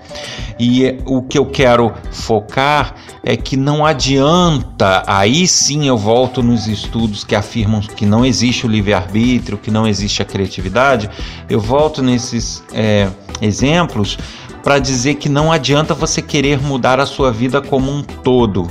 E 0.59 0.97
o 1.05 1.21
que 1.21 1.37
eu 1.37 1.45
quero 1.45 1.93
focar 2.11 2.95
é 3.23 3.37
que 3.37 3.55
não 3.55 3.85
adianta, 3.85 5.03
aí 5.05 5.47
sim 5.47 5.87
eu 5.87 5.97
volto 5.97 6.41
nos 6.41 6.67
estudos 6.67 7.23
que 7.23 7.35
afirmam 7.35 7.81
que 7.81 8.05
não 8.05 8.25
existe 8.25 8.65
o 8.65 8.69
livre-arbítrio, 8.69 9.57
que 9.57 9.69
não 9.69 9.87
existe 9.87 10.21
a 10.21 10.25
criatividade, 10.25 11.09
eu 11.49 11.59
volto 11.59 12.01
nesses 12.01 12.63
é, 12.73 13.07
exemplos 13.41 14.17
para 14.63 14.79
dizer 14.79 15.15
que 15.15 15.29
não 15.29 15.51
adianta 15.51 15.93
você 15.93 16.21
querer 16.21 16.59
mudar 16.59 16.99
a 16.99 17.05
sua 17.05 17.31
vida 17.31 17.61
como 17.61 17.91
um 17.91 18.01
todo 18.01 18.67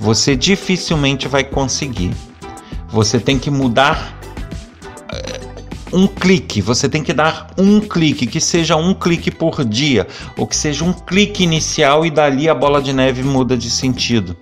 você 0.00 0.34
dificilmente 0.34 1.28
vai 1.28 1.44
conseguir. 1.44 2.12
Você 2.88 3.20
tem 3.20 3.38
que 3.38 3.50
mudar 3.50 4.18
eh, 5.12 5.40
um 5.92 6.06
clique, 6.06 6.62
você 6.62 6.88
tem 6.88 7.04
que 7.04 7.12
dar 7.12 7.48
um 7.58 7.78
clique, 7.78 8.26
que 8.26 8.40
seja 8.40 8.74
um 8.76 8.94
clique 8.94 9.30
por 9.30 9.62
dia, 9.62 10.08
ou 10.38 10.46
que 10.46 10.56
seja 10.56 10.84
um 10.84 10.92
clique 10.92 11.44
inicial 11.44 12.04
e 12.06 12.10
dali 12.10 12.48
a 12.48 12.54
bola 12.54 12.80
de 12.80 12.94
neve 12.94 13.22
muda 13.22 13.56
de 13.56 13.70
sentido. 13.70 14.34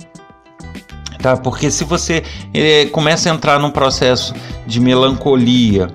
Tá? 1.21 1.37
Porque 1.37 1.69
se 1.73 1.83
você 1.83 2.23
eh, 2.55 2.87
começa 2.87 3.29
a 3.29 3.35
entrar 3.35 3.59
num 3.59 3.73
processo 3.73 4.33
de 4.65 4.79
melancolia, 4.79 5.89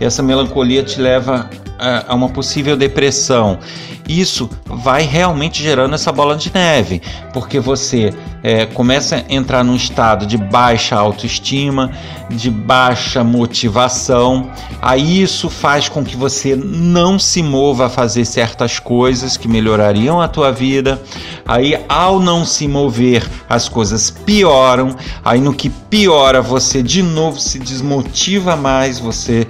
essa 0.00 0.24
melancolia 0.24 0.82
te 0.82 1.00
leva 1.00 1.48
a, 1.78 2.12
a 2.12 2.14
uma 2.14 2.28
possível 2.28 2.76
depressão 2.76 3.60
isso 4.08 4.50
vai 4.66 5.02
realmente 5.02 5.62
gerando 5.62 5.94
essa 5.94 6.12
bola 6.12 6.36
de 6.36 6.52
neve, 6.52 7.00
porque 7.32 7.58
você 7.58 8.12
é, 8.42 8.66
começa 8.66 9.16
a 9.16 9.34
entrar 9.34 9.64
num 9.64 9.74
estado 9.74 10.26
de 10.26 10.36
baixa 10.36 10.94
autoestima, 10.94 11.90
de 12.28 12.50
baixa 12.50 13.24
motivação, 13.24 14.50
aí 14.82 15.22
isso 15.22 15.48
faz 15.48 15.88
com 15.88 16.04
que 16.04 16.16
você 16.16 16.54
não 16.54 17.18
se 17.18 17.42
mova 17.42 17.86
a 17.86 17.90
fazer 17.90 18.24
certas 18.26 18.78
coisas 18.78 19.36
que 19.36 19.48
melhorariam 19.48 20.20
a 20.20 20.28
tua 20.28 20.52
vida, 20.52 21.00
aí 21.46 21.78
ao 21.88 22.20
não 22.20 22.44
se 22.44 22.68
mover 22.68 23.26
as 23.48 23.68
coisas 23.68 24.10
pioram, 24.10 24.94
aí 25.24 25.40
no 25.40 25.54
que 25.54 25.70
piora 25.70 26.42
você 26.42 26.82
de 26.82 27.02
novo 27.02 27.40
se 27.40 27.58
desmotiva 27.58 28.54
mais, 28.54 28.98
você 28.98 29.46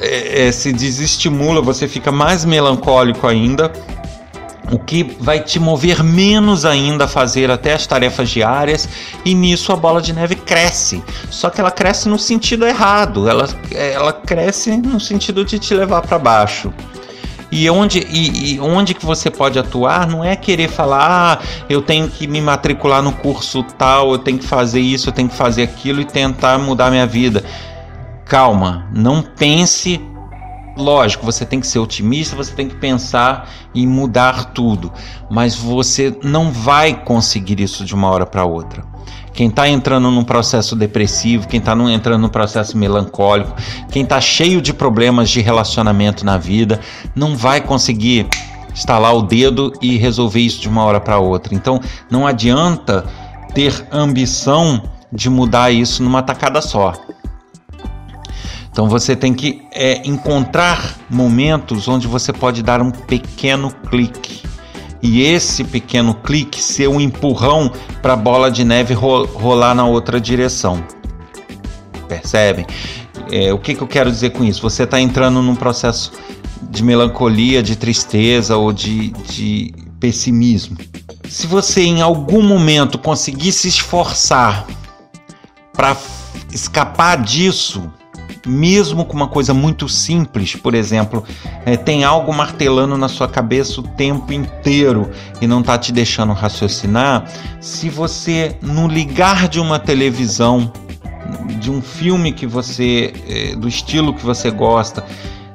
é, 0.00 0.48
é, 0.48 0.52
se 0.52 0.72
desestimula, 0.72 1.60
você 1.60 1.86
fica 1.86 2.10
mais 2.10 2.44
melancólico 2.44 3.26
ainda 3.26 3.70
o 4.72 4.78
que 4.78 5.04
vai 5.20 5.38
te 5.40 5.60
mover 5.60 6.02
menos 6.02 6.64
ainda 6.64 7.04
a 7.04 7.08
fazer 7.08 7.50
até 7.50 7.74
as 7.74 7.86
tarefas 7.86 8.30
diárias 8.30 8.88
e 9.22 9.34
nisso 9.34 9.70
a 9.70 9.76
bola 9.76 10.00
de 10.00 10.14
neve 10.14 10.34
cresce. 10.34 11.04
Só 11.30 11.50
que 11.50 11.60
ela 11.60 11.70
cresce 11.70 12.08
no 12.08 12.18
sentido 12.18 12.66
errado, 12.66 13.28
ela, 13.28 13.46
ela 13.70 14.12
cresce 14.14 14.74
no 14.78 14.98
sentido 14.98 15.44
de 15.44 15.58
te 15.58 15.74
levar 15.74 16.00
para 16.00 16.18
baixo. 16.18 16.72
E 17.50 17.68
onde, 17.68 17.98
e, 17.98 18.54
e, 18.54 18.60
onde 18.60 18.94
que 18.94 19.04
você 19.04 19.30
pode 19.30 19.58
atuar 19.58 20.06
não 20.06 20.24
é 20.24 20.34
querer 20.34 20.70
falar, 20.70 21.38
ah, 21.38 21.64
eu 21.68 21.82
tenho 21.82 22.08
que 22.08 22.26
me 22.26 22.40
matricular 22.40 23.02
no 23.02 23.12
curso 23.12 23.62
tal, 23.62 24.12
eu 24.12 24.18
tenho 24.18 24.38
que 24.38 24.46
fazer 24.46 24.80
isso, 24.80 25.10
eu 25.10 25.12
tenho 25.12 25.28
que 25.28 25.36
fazer 25.36 25.64
aquilo 25.64 26.00
e 26.00 26.06
tentar 26.06 26.58
mudar 26.58 26.90
minha 26.90 27.06
vida. 27.06 27.44
Calma, 28.24 28.88
não 28.90 29.20
pense 29.20 30.00
Lógico, 30.76 31.24
você 31.24 31.44
tem 31.44 31.60
que 31.60 31.66
ser 31.66 31.78
otimista, 31.78 32.34
você 32.34 32.54
tem 32.54 32.68
que 32.68 32.76
pensar 32.76 33.48
em 33.74 33.86
mudar 33.86 34.52
tudo, 34.52 34.90
mas 35.30 35.54
você 35.54 36.16
não 36.22 36.50
vai 36.50 36.94
conseguir 36.94 37.60
isso 37.60 37.84
de 37.84 37.94
uma 37.94 38.08
hora 38.08 38.24
para 38.24 38.44
outra. 38.44 38.82
Quem 39.34 39.48
está 39.48 39.68
entrando 39.68 40.10
num 40.10 40.24
processo 40.24 40.76
depressivo, 40.76 41.48
quem 41.48 41.58
está 41.58 41.74
entrando 41.90 42.22
num 42.22 42.28
processo 42.28 42.76
melancólico, 42.76 43.54
quem 43.90 44.02
está 44.02 44.20
cheio 44.20 44.60
de 44.60 44.72
problemas 44.72 45.30
de 45.30 45.40
relacionamento 45.40 46.24
na 46.24 46.36
vida, 46.36 46.80
não 47.14 47.36
vai 47.36 47.60
conseguir 47.60 48.26
estalar 48.74 49.14
o 49.14 49.22
dedo 49.22 49.72
e 49.80 49.96
resolver 49.96 50.40
isso 50.40 50.60
de 50.60 50.68
uma 50.68 50.84
hora 50.84 51.00
para 51.00 51.18
outra. 51.18 51.54
Então, 51.54 51.80
não 52.10 52.26
adianta 52.26 53.04
ter 53.54 53.86
ambição 53.90 54.82
de 55.12 55.28
mudar 55.28 55.70
isso 55.70 56.02
numa 56.02 56.22
tacada 56.22 56.60
só. 56.62 56.94
Então 58.72 58.88
você 58.88 59.14
tem 59.14 59.34
que 59.34 59.62
é, 59.70 60.00
encontrar 60.08 60.96
momentos 61.08 61.86
onde 61.88 62.08
você 62.08 62.32
pode 62.32 62.62
dar 62.62 62.80
um 62.80 62.90
pequeno 62.90 63.70
clique. 63.90 64.42
E 65.02 65.20
esse 65.20 65.62
pequeno 65.62 66.14
clique 66.14 66.62
ser 66.62 66.88
um 66.88 66.98
empurrão 66.98 67.70
para 68.00 68.14
a 68.14 68.16
bola 68.16 68.50
de 68.50 68.64
neve 68.64 68.94
rolar 68.94 69.74
na 69.74 69.84
outra 69.84 70.18
direção. 70.18 70.82
Percebem? 72.08 72.66
É, 73.30 73.52
o 73.52 73.58
que, 73.58 73.74
que 73.74 73.82
eu 73.82 73.86
quero 73.86 74.10
dizer 74.10 74.30
com 74.30 74.42
isso? 74.42 74.62
Você 74.62 74.84
está 74.84 74.98
entrando 74.98 75.42
num 75.42 75.54
processo 75.54 76.12
de 76.62 76.82
melancolia, 76.82 77.62
de 77.62 77.76
tristeza 77.76 78.56
ou 78.56 78.72
de, 78.72 79.10
de 79.10 79.74
pessimismo. 80.00 80.78
Se 81.28 81.46
você 81.46 81.82
em 81.82 82.00
algum 82.00 82.42
momento 82.42 82.98
conseguir 82.98 83.52
se 83.52 83.68
esforçar 83.68 84.66
para 85.72 85.96
escapar 86.52 87.20
disso, 87.22 87.90
mesmo 88.46 89.04
com 89.04 89.14
uma 89.14 89.28
coisa 89.28 89.54
muito 89.54 89.88
simples, 89.88 90.56
por 90.56 90.74
exemplo, 90.74 91.24
é, 91.64 91.76
tem 91.76 92.04
algo 92.04 92.32
martelando 92.32 92.96
na 92.96 93.08
sua 93.08 93.28
cabeça 93.28 93.80
o 93.80 93.82
tempo 93.82 94.32
inteiro 94.32 95.10
e 95.40 95.46
não 95.46 95.60
está 95.60 95.78
te 95.78 95.92
deixando 95.92 96.32
raciocinar, 96.32 97.30
se 97.60 97.88
você 97.88 98.56
no 98.60 98.88
ligar 98.88 99.48
de 99.48 99.60
uma 99.60 99.78
televisão, 99.78 100.72
de 101.60 101.70
um 101.70 101.80
filme 101.80 102.32
que 102.32 102.46
você, 102.46 103.12
é, 103.28 103.56
do 103.56 103.68
estilo 103.68 104.14
que 104.14 104.24
você 104.24 104.50
gosta, 104.50 105.04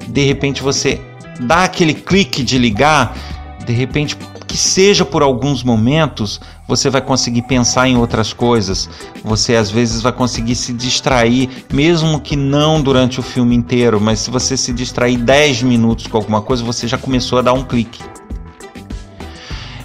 de 0.06 0.24
repente 0.24 0.62
você 0.62 1.00
dá 1.40 1.64
aquele 1.64 1.94
clique 1.94 2.42
de 2.42 2.58
ligar, 2.58 3.16
de 3.64 3.72
repente 3.72 4.16
seja 4.58 5.04
por 5.04 5.22
alguns 5.22 5.62
momentos, 5.62 6.40
você 6.66 6.90
vai 6.90 7.00
conseguir 7.00 7.42
pensar 7.42 7.88
em 7.88 7.96
outras 7.96 8.32
coisas. 8.32 8.88
Você 9.24 9.56
às 9.56 9.70
vezes 9.70 10.02
vai 10.02 10.12
conseguir 10.12 10.54
se 10.54 10.72
distrair, 10.72 11.48
mesmo 11.72 12.20
que 12.20 12.36
não 12.36 12.82
durante 12.82 13.20
o 13.20 13.22
filme 13.22 13.54
inteiro, 13.54 14.00
mas 14.00 14.20
se 14.20 14.30
você 14.30 14.56
se 14.56 14.72
distrair 14.72 15.16
10 15.16 15.62
minutos 15.62 16.06
com 16.06 16.16
alguma 16.16 16.42
coisa, 16.42 16.62
você 16.62 16.86
já 16.86 16.98
começou 16.98 17.38
a 17.38 17.42
dar 17.42 17.52
um 17.52 17.64
clique. 17.64 18.02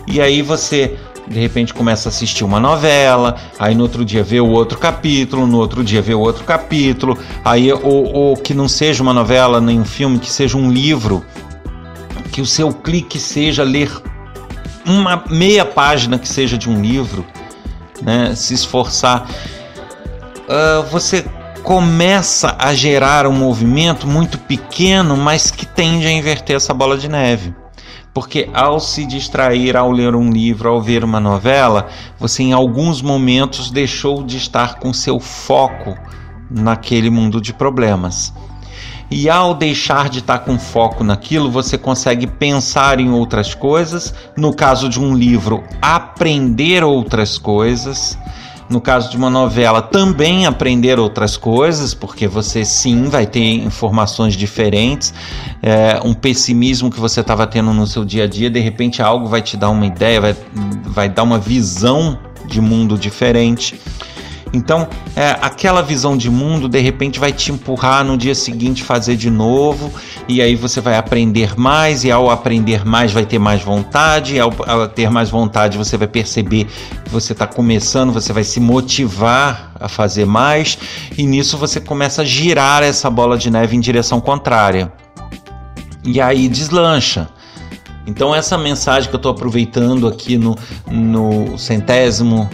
E 0.07 0.21
aí 0.21 0.41
você 0.41 0.97
de 1.27 1.39
repente 1.39 1.73
começa 1.73 2.09
a 2.09 2.11
assistir 2.11 2.43
uma 2.43 2.59
novela, 2.59 3.37
aí 3.57 3.73
no 3.73 3.83
outro 3.83 4.03
dia 4.03 4.23
vê 4.23 4.41
o 4.41 4.49
outro 4.49 4.77
capítulo, 4.77 5.47
no 5.47 5.57
outro 5.57 5.83
dia 5.83 6.01
vê 6.01 6.13
o 6.13 6.19
outro 6.19 6.43
capítulo, 6.43 7.17
aí 7.45 7.71
ou, 7.71 8.13
ou 8.13 8.37
que 8.37 8.53
não 8.53 8.67
seja 8.67 9.01
uma 9.01 9.13
novela 9.13 9.61
nem 9.61 9.79
um 9.79 9.85
filme, 9.85 10.19
que 10.19 10.29
seja 10.29 10.57
um 10.57 10.69
livro, 10.69 11.23
que 12.31 12.41
o 12.41 12.45
seu 12.45 12.73
clique 12.73 13.19
seja 13.19 13.63
ler 13.63 13.89
uma 14.85 15.23
meia 15.29 15.65
página 15.65 16.19
que 16.19 16.27
seja 16.27 16.57
de 16.57 16.69
um 16.69 16.81
livro, 16.81 17.25
né, 18.01 18.35
se 18.35 18.53
esforçar, 18.53 19.27
uh, 19.29 20.83
você 20.89 21.25
começa 21.63 22.55
a 22.59 22.73
gerar 22.73 23.25
um 23.25 23.31
movimento 23.31 24.05
muito 24.05 24.37
pequeno, 24.37 25.15
mas 25.15 25.49
que 25.49 25.65
tende 25.65 26.05
a 26.05 26.11
inverter 26.11 26.57
essa 26.57 26.73
bola 26.73 26.97
de 26.97 27.07
neve. 27.07 27.55
Porque 28.13 28.47
ao 28.53 28.79
se 28.79 29.05
distrair, 29.05 29.75
ao 29.75 29.89
ler 29.89 30.15
um 30.15 30.29
livro, 30.29 30.69
ao 30.69 30.81
ver 30.81 31.03
uma 31.03 31.19
novela, 31.19 31.87
você 32.19 32.43
em 32.43 32.53
alguns 32.53 33.01
momentos 33.01 33.71
deixou 33.71 34.23
de 34.23 34.37
estar 34.37 34.75
com 34.75 34.93
seu 34.93 35.19
foco 35.19 35.97
naquele 36.51 37.09
mundo 37.09 37.41
de 37.41 37.53
problemas. 37.53 38.31
E 39.15 39.29
ao 39.29 39.53
deixar 39.53 40.09
de 40.09 40.17
estar 40.17 40.39
com 40.39 40.57
foco 40.57 41.03
naquilo, 41.03 41.51
você 41.51 41.77
consegue 41.77 42.25
pensar 42.25 42.99
em 42.99 43.11
outras 43.11 43.53
coisas. 43.53 44.11
No 44.35 44.51
caso 44.51 44.89
de 44.89 44.99
um 44.99 45.13
livro, 45.13 45.63
aprender 45.79 46.83
outras 46.83 47.37
coisas. 47.37 48.17
No 48.67 48.81
caso 48.81 49.11
de 49.11 49.15
uma 49.15 49.29
novela, 49.29 49.83
também 49.83 50.47
aprender 50.47 50.97
outras 50.97 51.37
coisas, 51.37 51.93
porque 51.93 52.27
você 52.27 52.65
sim 52.65 53.03
vai 53.03 53.27
ter 53.27 53.39
informações 53.39 54.33
diferentes. 54.33 55.13
É, 55.61 56.01
um 56.03 56.15
pessimismo 56.15 56.89
que 56.89 56.99
você 56.99 57.19
estava 57.19 57.45
tendo 57.45 57.71
no 57.71 57.85
seu 57.85 58.03
dia 58.03 58.23
a 58.23 58.27
dia, 58.27 58.49
de 58.49 58.59
repente 58.59 58.99
algo 58.99 59.27
vai 59.27 59.43
te 59.43 59.55
dar 59.55 59.69
uma 59.69 59.85
ideia, 59.85 60.19
vai, 60.19 60.35
vai 60.85 61.07
dar 61.07 61.21
uma 61.21 61.37
visão 61.37 62.17
de 62.47 62.59
mundo 62.59 62.97
diferente. 62.97 63.79
Então, 64.53 64.87
é, 65.15 65.31
aquela 65.41 65.81
visão 65.81 66.15
de 66.15 66.29
mundo 66.29 66.69
de 66.69 66.79
repente 66.79 67.19
vai 67.19 67.33
te 67.33 67.51
empurrar 67.51 68.03
no 68.05 68.15
dia 68.15 68.35
seguinte 68.35 68.83
fazer 68.83 69.15
de 69.15 69.31
novo, 69.31 69.91
e 70.27 70.43
aí 70.43 70.55
você 70.55 70.79
vai 70.79 70.95
aprender 70.95 71.57
mais, 71.57 72.03
e 72.03 72.11
ao 72.11 72.29
aprender 72.29 72.85
mais 72.85 73.11
vai 73.11 73.25
ter 73.25 73.39
mais 73.39 73.63
vontade, 73.63 74.35
e 74.35 74.39
ao, 74.39 74.53
ao 74.67 74.87
ter 74.87 75.09
mais 75.09 75.31
vontade 75.31 75.75
você 75.75 75.97
vai 75.97 76.07
perceber 76.07 76.67
que 77.03 77.09
você 77.09 77.33
está 77.33 77.47
começando, 77.47 78.13
você 78.13 78.31
vai 78.31 78.43
se 78.43 78.59
motivar 78.59 79.71
a 79.79 79.89
fazer 79.89 80.25
mais, 80.25 80.77
e 81.17 81.25
nisso 81.25 81.57
você 81.57 81.81
começa 81.81 82.21
a 82.21 82.25
girar 82.25 82.83
essa 82.83 83.09
bola 83.09 83.35
de 83.39 83.49
neve 83.49 83.75
em 83.75 83.79
direção 83.79 84.21
contrária. 84.21 84.93
E 86.05 86.21
aí 86.21 86.47
deslancha. 86.47 87.27
Então, 88.05 88.35
essa 88.35 88.57
mensagem 88.57 89.09
que 89.09 89.15
eu 89.15 89.17
estou 89.17 89.31
aproveitando 89.31 90.05
aqui 90.07 90.37
no, 90.37 90.55
no 90.91 91.57
centésimo 91.57 92.49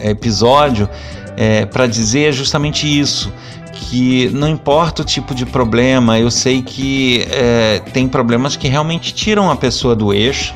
episódio 0.00 0.88
é, 1.38 1.64
para 1.64 1.86
dizer 1.86 2.32
justamente 2.32 2.84
isso 2.84 3.32
que 3.72 4.28
não 4.30 4.48
importa 4.48 5.02
o 5.02 5.04
tipo 5.04 5.32
de 5.32 5.46
problema, 5.46 6.18
eu 6.18 6.32
sei 6.32 6.62
que 6.62 7.24
é, 7.30 7.78
tem 7.92 8.08
problemas 8.08 8.56
que 8.56 8.66
realmente 8.66 9.14
tiram 9.14 9.48
a 9.48 9.54
pessoa 9.54 9.94
do 9.94 10.12
eixo, 10.12 10.52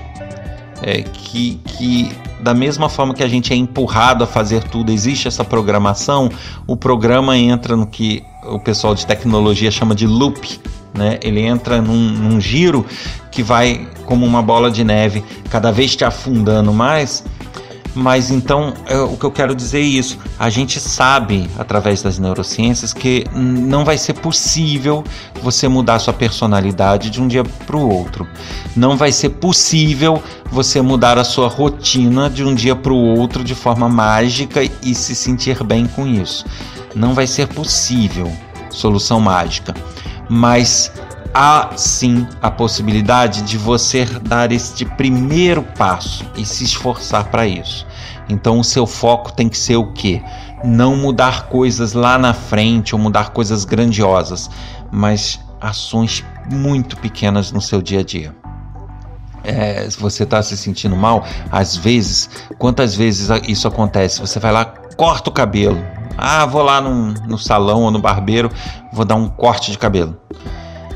é, 0.83 1.03
que, 1.03 1.61
que 1.65 2.11
da 2.41 2.53
mesma 2.53 2.89
forma 2.89 3.15
que 3.15 3.23
a 3.23 3.29
gente 3.29 3.53
é 3.53 3.57
empurrado 3.57 4.25
a 4.25 4.27
fazer 4.27 4.65
tudo, 4.65 4.91
existe 4.91 5.29
essa 5.29 5.45
programação, 5.45 6.29
o 6.67 6.77
programa 6.77 7.39
entra 7.39 7.77
no 7.77 7.87
que 7.87 8.25
o 8.43 8.59
pessoal 8.59 8.93
de 8.93 9.07
tecnologia 9.07 9.71
chama 9.71 9.95
de 9.95 10.09
loop, 10.09 10.61
né? 10.93 11.21
Ele 11.23 11.41
entra 11.43 11.81
num, 11.81 11.95
num 11.95 12.41
giro 12.41 12.85
que 13.31 13.41
vai 13.41 13.87
como 14.05 14.27
uma 14.27 14.43
bola 14.43 14.69
de 14.69 14.83
neve, 14.83 15.23
cada 15.49 15.71
vez 15.71 15.95
te 15.95 16.05
afundando 16.05 16.73
mais 16.73 17.25
mas 17.95 18.31
então, 18.31 18.73
é, 18.87 18.97
o 18.99 19.17
que 19.17 19.25
eu 19.25 19.31
quero 19.31 19.55
dizer 19.55 19.79
é 19.79 19.83
isso. 19.83 20.19
A 20.39 20.49
gente 20.49 20.81
sabe, 20.81 21.49
através 21.59 22.03
das 22.03 22.19
neurociências, 22.19 22.93
que 22.93 23.25
não 23.35 23.85
vai 23.85 23.99
ser 23.99 24.15
possível 24.15 25.05
você 25.43 25.69
mudar 25.69 25.99
sua 25.99 26.15
personalidade 26.15 27.11
de 27.11 27.21
um 27.21 27.29
dia 27.29 27.45
para 27.45 27.77
o 27.77 27.89
outro. 27.89 28.27
Não 28.75 28.97
vai 28.97 29.13
ser 29.13 29.31
possível 29.31 30.23
você 30.51 30.81
mudar 30.81 31.19
a 31.19 31.25
sua 31.25 31.49
rotina 31.49 32.31
de 32.31 32.45
um 32.45 32.55
dia 32.55 32.75
para 32.75 32.93
o 32.93 33.19
outro 33.19 33.45
de 33.45 33.55
forma 33.55 33.89
mágica 33.89 34.63
e 34.83 34.95
se 34.95 35.15
sentir 35.15 35.63
bem 35.63 35.87
com 35.87 36.07
isso. 36.07 36.47
Não 36.95 37.15
vai 37.15 37.27
ser 37.27 37.49
possível 37.49 38.33
solução 38.71 39.21
mágica. 39.21 39.75
Mas 40.29 40.91
há 41.35 41.71
sim 41.77 42.27
a 42.41 42.51
possibilidade 42.51 43.43
de 43.43 43.57
você 43.57 44.05
dar 44.05 44.53
este 44.53 44.85
primeiro 44.85 45.63
passo 45.63 46.25
e 46.37 46.45
se 46.45 46.65
esforçar 46.65 47.31
para 47.31 47.47
isso. 47.47 47.87
Então 48.29 48.59
o 48.59 48.65
seu 48.65 48.87
foco 48.87 49.33
tem 49.33 49.49
que 49.49 49.59
ser 49.59 49.77
o 49.77 49.93
quê? 49.93 50.23
Não 50.65 50.97
mudar 50.97 51.49
coisas 51.49 51.93
lá 51.93 52.19
na 52.19 52.35
frente 52.35 52.95
ou 52.95 53.01
mudar 53.01 53.31
coisas 53.31 53.65
grandiosas, 53.65 54.51
mas 54.91 55.41
ações 55.61 56.25
muito 56.51 56.97
pequenas 56.97 57.51
no 57.51 57.61
seu 57.61 57.81
dia 57.81 58.01
a 58.01 58.05
dia. 58.05 58.35
É, 59.45 59.89
se 59.91 59.99
você 59.99 60.23
está 60.23 60.41
se 60.41 60.57
sentindo 60.57 60.97
mal, 60.97 61.25
às 61.51 61.77
vezes, 61.77 62.31
quantas 62.59 62.95
vezes 62.95 63.29
isso 63.49 63.67
acontece? 63.67 64.21
Você 64.21 64.39
vai 64.39 64.53
lá, 64.53 64.65
corta 64.65 65.31
o 65.31 65.33
cabelo. 65.33 65.83
Ah, 66.17 66.47
vou 66.47 66.63
lá 66.63 66.81
no, 66.81 67.13
no 67.27 67.39
salão 67.39 67.83
ou 67.83 67.91
no 67.91 67.99
barbeiro, 67.99 68.51
vou 68.93 69.05
dar 69.05 69.17
um 69.17 69.29
corte 69.29 69.73
de 69.73 69.79
cabelo 69.79 70.17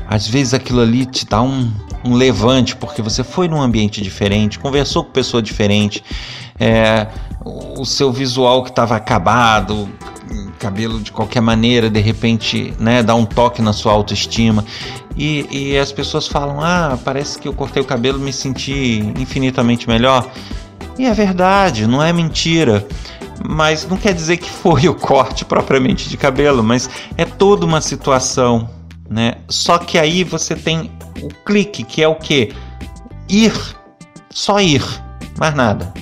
às 0.07 0.27
vezes 0.27 0.53
aquilo 0.53 0.81
ali 0.81 1.05
te 1.05 1.25
dá 1.25 1.41
um, 1.41 1.71
um 2.03 2.13
levante, 2.13 2.75
porque 2.75 3.01
você 3.01 3.23
foi 3.23 3.47
num 3.47 3.61
ambiente 3.61 4.01
diferente, 4.01 4.57
conversou 4.57 5.03
com 5.03 5.11
pessoa 5.11 5.41
diferente, 5.41 6.03
é, 6.59 7.07
o 7.43 7.85
seu 7.85 8.11
visual 8.11 8.63
que 8.63 8.69
estava 8.69 8.95
acabado, 8.95 9.89
cabelo 10.57 10.99
de 10.99 11.11
qualquer 11.11 11.41
maneira, 11.41 11.89
de 11.89 11.99
repente 11.99 12.73
né, 12.79 13.03
dá 13.03 13.15
um 13.15 13.25
toque 13.25 13.61
na 13.61 13.73
sua 13.73 13.93
autoestima. 13.93 14.65
E, 15.15 15.47
e 15.51 15.77
as 15.77 15.91
pessoas 15.91 16.27
falam: 16.27 16.61
Ah, 16.61 16.97
parece 17.03 17.39
que 17.39 17.47
eu 17.47 17.53
cortei 17.53 17.81
o 17.81 17.85
cabelo 17.85 18.19
me 18.19 18.33
senti 18.33 18.99
infinitamente 19.17 19.87
melhor. 19.87 20.29
E 20.97 21.05
é 21.05 21.13
verdade, 21.13 21.87
não 21.87 22.01
é 22.01 22.11
mentira. 22.11 22.85
Mas 23.47 23.87
não 23.87 23.97
quer 23.97 24.13
dizer 24.13 24.37
que 24.37 24.49
foi 24.49 24.87
o 24.87 24.95
corte 24.95 25.45
propriamente 25.45 26.09
de 26.09 26.17
cabelo, 26.17 26.63
mas 26.63 26.89
é 27.15 27.23
toda 27.23 27.65
uma 27.65 27.81
situação 27.81 28.69
né? 29.09 29.35
Só 29.47 29.77
que 29.77 29.97
aí 29.97 30.23
você 30.23 30.55
tem 30.55 30.91
o 31.21 31.29
clique, 31.45 31.83
que 31.83 32.03
é 32.03 32.07
o 32.07 32.15
que? 32.15 32.53
Ir, 33.29 33.53
só 34.29 34.59
ir, 34.59 34.83
mais 35.39 35.53
nada. 35.53 35.93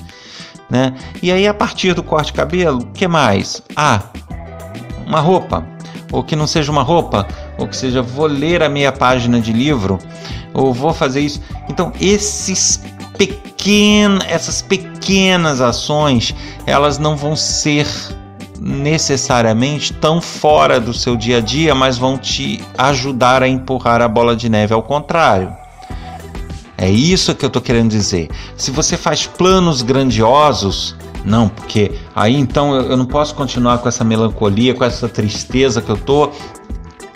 Né? 0.68 0.94
E 1.22 1.30
aí 1.30 1.46
a 1.46 1.54
partir 1.54 1.94
do 1.94 2.02
corte 2.02 2.26
de 2.26 2.32
cabelo, 2.32 2.80
o 2.80 2.86
que 2.86 3.06
mais? 3.06 3.62
Ah, 3.74 4.02
uma 5.06 5.20
roupa, 5.20 5.64
ou 6.10 6.24
que 6.24 6.34
não 6.34 6.46
seja 6.46 6.72
uma 6.72 6.82
roupa, 6.82 7.26
ou 7.56 7.68
que 7.68 7.76
seja 7.76 8.02
vou 8.02 8.26
ler 8.26 8.62
a 8.62 8.68
meia 8.68 8.90
página 8.90 9.40
de 9.40 9.52
livro, 9.52 9.98
ou 10.52 10.72
vou 10.72 10.92
fazer 10.92 11.20
isso. 11.20 11.40
Então 11.68 11.92
esses 12.00 12.82
pequenos, 13.16 14.24
essas 14.28 14.60
pequenas 14.60 15.60
ações, 15.60 16.34
elas 16.66 16.98
não 16.98 17.16
vão 17.16 17.36
ser 17.36 17.86
necessariamente 18.66 19.92
tão 19.92 20.20
fora 20.20 20.80
do 20.80 20.92
seu 20.92 21.16
dia 21.16 21.38
a 21.38 21.40
dia, 21.40 21.74
mas 21.74 21.96
vão 21.96 22.18
te 22.18 22.62
ajudar 22.76 23.42
a 23.42 23.48
empurrar 23.48 24.02
a 24.02 24.08
bola 24.08 24.34
de 24.34 24.48
neve 24.48 24.74
ao 24.74 24.82
contrário. 24.82 25.54
É 26.76 26.90
isso 26.90 27.34
que 27.34 27.44
eu 27.44 27.46
estou 27.46 27.62
querendo 27.62 27.90
dizer. 27.90 28.28
Se 28.56 28.70
você 28.70 28.96
faz 28.96 29.26
planos 29.26 29.82
grandiosos, 29.82 30.96
não, 31.24 31.48
porque 31.48 31.92
aí 32.14 32.36
então 32.36 32.74
eu 32.74 32.96
não 32.96 33.06
posso 33.06 33.34
continuar 33.34 33.78
com 33.78 33.88
essa 33.88 34.04
melancolia, 34.04 34.74
com 34.74 34.84
essa 34.84 35.08
tristeza 35.08 35.80
que 35.80 35.88
eu 35.88 35.96
tô. 35.96 36.30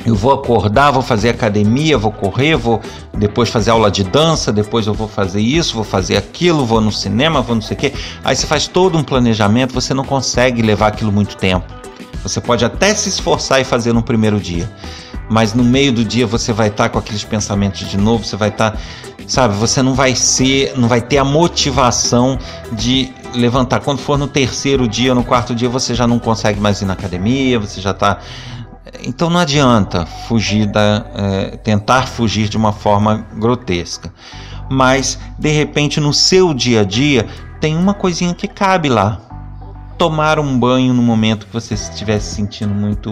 Eu 0.04 0.14
vou 0.14 0.32
acordar, 0.32 0.90
vou 0.90 1.02
fazer 1.02 1.28
academia, 1.28 1.98
vou 1.98 2.10
correr, 2.10 2.56
vou 2.56 2.80
depois 3.16 3.50
fazer 3.50 3.70
aula 3.70 3.90
de 3.90 4.02
dança, 4.02 4.52
depois 4.52 4.86
eu 4.86 4.94
vou 4.94 5.06
fazer 5.06 5.40
isso, 5.40 5.74
vou 5.74 5.84
fazer 5.84 6.16
aquilo, 6.16 6.64
vou 6.64 6.80
no 6.80 6.90
cinema, 6.90 7.42
vou 7.42 7.54
não 7.54 7.62
sei 7.62 7.76
o 7.76 7.80
quê. 7.80 7.92
Aí 8.24 8.34
você 8.34 8.46
faz 8.46 8.66
todo 8.66 8.96
um 8.96 9.02
planejamento, 9.02 9.74
você 9.74 9.92
não 9.92 10.04
consegue 10.04 10.62
levar 10.62 10.88
aquilo 10.88 11.12
muito 11.12 11.36
tempo. 11.36 11.66
Você 12.22 12.40
pode 12.40 12.64
até 12.64 12.94
se 12.94 13.08
esforçar 13.08 13.60
e 13.60 13.64
fazer 13.64 13.92
no 13.92 14.02
primeiro 14.02 14.40
dia, 14.40 14.70
mas 15.28 15.52
no 15.52 15.64
meio 15.64 15.92
do 15.92 16.04
dia 16.04 16.26
você 16.26 16.52
vai 16.52 16.68
estar 16.68 16.88
com 16.88 16.98
aqueles 16.98 17.24
pensamentos 17.24 17.88
de 17.88 17.96
novo, 17.96 18.24
você 18.24 18.36
vai 18.36 18.48
estar 18.48 18.78
sabe? 19.26 19.54
Você 19.54 19.80
não 19.80 19.94
vai 19.94 20.16
ser, 20.16 20.76
não 20.76 20.88
vai 20.88 21.00
ter 21.00 21.18
a 21.18 21.24
motivação 21.24 22.36
de 22.72 23.12
levantar. 23.34 23.80
Quando 23.80 24.00
for 24.00 24.18
no 24.18 24.26
terceiro 24.26 24.88
dia, 24.88 25.14
no 25.14 25.22
quarto 25.22 25.54
dia, 25.54 25.68
você 25.68 25.94
já 25.94 26.06
não 26.06 26.18
consegue 26.18 26.58
mais 26.58 26.82
ir 26.82 26.84
na 26.84 26.94
academia, 26.94 27.58
você 27.60 27.80
já 27.80 27.92
está 27.92 28.18
então 29.04 29.30
não 29.30 29.40
adianta 29.40 30.06
fugir 30.06 30.66
da, 30.66 31.04
é, 31.14 31.56
tentar 31.56 32.06
fugir 32.06 32.48
de 32.48 32.56
uma 32.56 32.72
forma 32.72 33.26
grotesca, 33.34 34.12
mas 34.70 35.18
de 35.38 35.50
repente 35.50 36.00
no 36.00 36.12
seu 36.12 36.54
dia 36.54 36.80
a 36.80 36.84
dia 36.84 37.26
tem 37.60 37.76
uma 37.76 37.94
coisinha 37.94 38.34
que 38.34 38.48
cabe 38.48 38.88
lá. 38.88 39.20
Tomar 39.98 40.38
um 40.38 40.58
banho 40.58 40.94
no 40.94 41.02
momento 41.02 41.46
que 41.46 41.52
você 41.52 41.74
estiver 41.74 42.18
se 42.20 42.34
sentindo 42.34 42.74
muito 42.74 43.10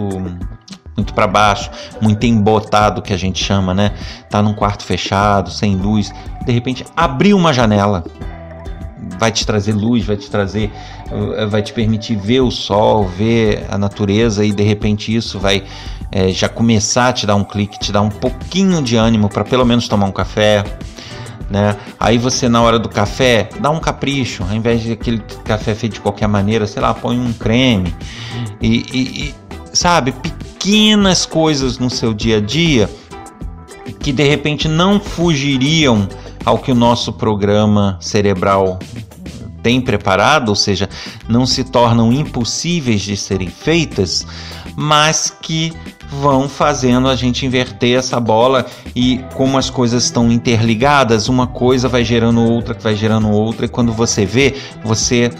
muito 0.97 1.13
para 1.13 1.27
baixo, 1.27 1.71
muito 2.01 2.25
embotado 2.25 3.01
que 3.01 3.13
a 3.13 3.17
gente 3.17 3.41
chama, 3.41 3.73
né? 3.73 3.93
Tá 4.29 4.41
num 4.41 4.53
quarto 4.53 4.83
fechado, 4.83 5.49
sem 5.49 5.77
luz, 5.77 6.11
de 6.45 6.51
repente 6.51 6.85
abrir 6.95 7.33
uma 7.33 7.53
janela 7.53 8.03
vai 9.17 9.31
te 9.31 9.45
trazer 9.45 9.73
luz, 9.73 10.05
vai 10.05 10.17
te 10.17 10.29
trazer, 10.29 10.71
eh, 11.11 11.45
vai 11.45 11.61
te 11.61 11.73
permitir 11.73 12.15
ver 12.15 12.41
o 12.41 12.51
sol, 12.51 13.07
ver 13.07 13.65
a 13.69 13.77
natureza 13.77 14.45
e 14.45 14.51
de 14.51 14.63
repente 14.63 15.15
isso 15.15 15.39
vai 15.39 15.63
é, 16.11 16.29
já 16.29 16.49
começar 16.49 17.09
a 17.09 17.13
te 17.13 17.25
dar 17.25 17.35
um 17.35 17.43
clique, 17.43 17.79
te 17.79 17.91
dar 17.91 18.01
um 18.01 18.09
pouquinho 18.09 18.81
de 18.81 18.95
ânimo 18.95 19.29
para 19.29 19.43
pelo 19.43 19.65
menos 19.65 19.87
tomar 19.87 20.07
um 20.07 20.11
café. 20.11 20.63
Né? 21.49 21.75
Aí 21.99 22.17
você 22.17 22.47
na 22.47 22.61
hora 22.61 22.77
do 22.77 22.87
café 22.87 23.49
dá 23.59 23.69
um 23.69 23.79
capricho, 23.79 24.43
ao 24.43 24.55
invés 24.55 24.81
de 24.81 24.91
aquele 24.91 25.19
café 25.43 25.73
feito 25.73 25.93
de 25.93 26.01
qualquer 26.01 26.27
maneira, 26.27 26.67
sei 26.67 26.81
lá, 26.81 26.93
põe 26.93 27.19
um 27.19 27.33
creme 27.33 27.93
e, 28.61 28.85
e, 28.93 28.99
e 29.23 29.35
sabe, 29.73 30.11
pequenas 30.11 31.25
coisas 31.25 31.79
no 31.79 31.89
seu 31.89 32.13
dia 32.13 32.37
a 32.37 32.41
dia 32.41 32.89
que 33.99 34.11
de 34.11 34.23
repente 34.23 34.67
não 34.67 34.99
fugiriam 34.99 36.07
ao 36.49 36.57
que 36.57 36.71
o 36.71 36.75
nosso 36.75 37.13
programa 37.13 37.97
cerebral 38.01 38.79
tem 39.61 39.79
preparado, 39.79 40.49
ou 40.49 40.55
seja, 40.55 40.89
não 41.27 41.45
se 41.45 41.63
tornam 41.63 42.11
impossíveis 42.11 43.01
de 43.01 43.15
serem 43.15 43.49
feitas, 43.49 44.25
mas 44.75 45.31
que 45.41 45.71
vão 46.09 46.49
fazendo 46.49 47.07
a 47.07 47.15
gente 47.15 47.45
inverter 47.45 47.99
essa 47.99 48.19
bola 48.19 48.65
e 48.95 49.23
como 49.35 49.59
as 49.59 49.69
coisas 49.69 50.05
estão 50.05 50.31
interligadas, 50.31 51.29
uma 51.29 51.45
coisa 51.45 51.87
vai 51.87 52.03
gerando 52.03 52.41
outra, 52.41 52.73
que 52.73 52.83
vai 52.83 52.95
gerando 52.95 53.29
outra, 53.29 53.67
e 53.67 53.69
quando 53.69 53.93
você 53.93 54.25
vê, 54.25 54.55
você 54.83 55.31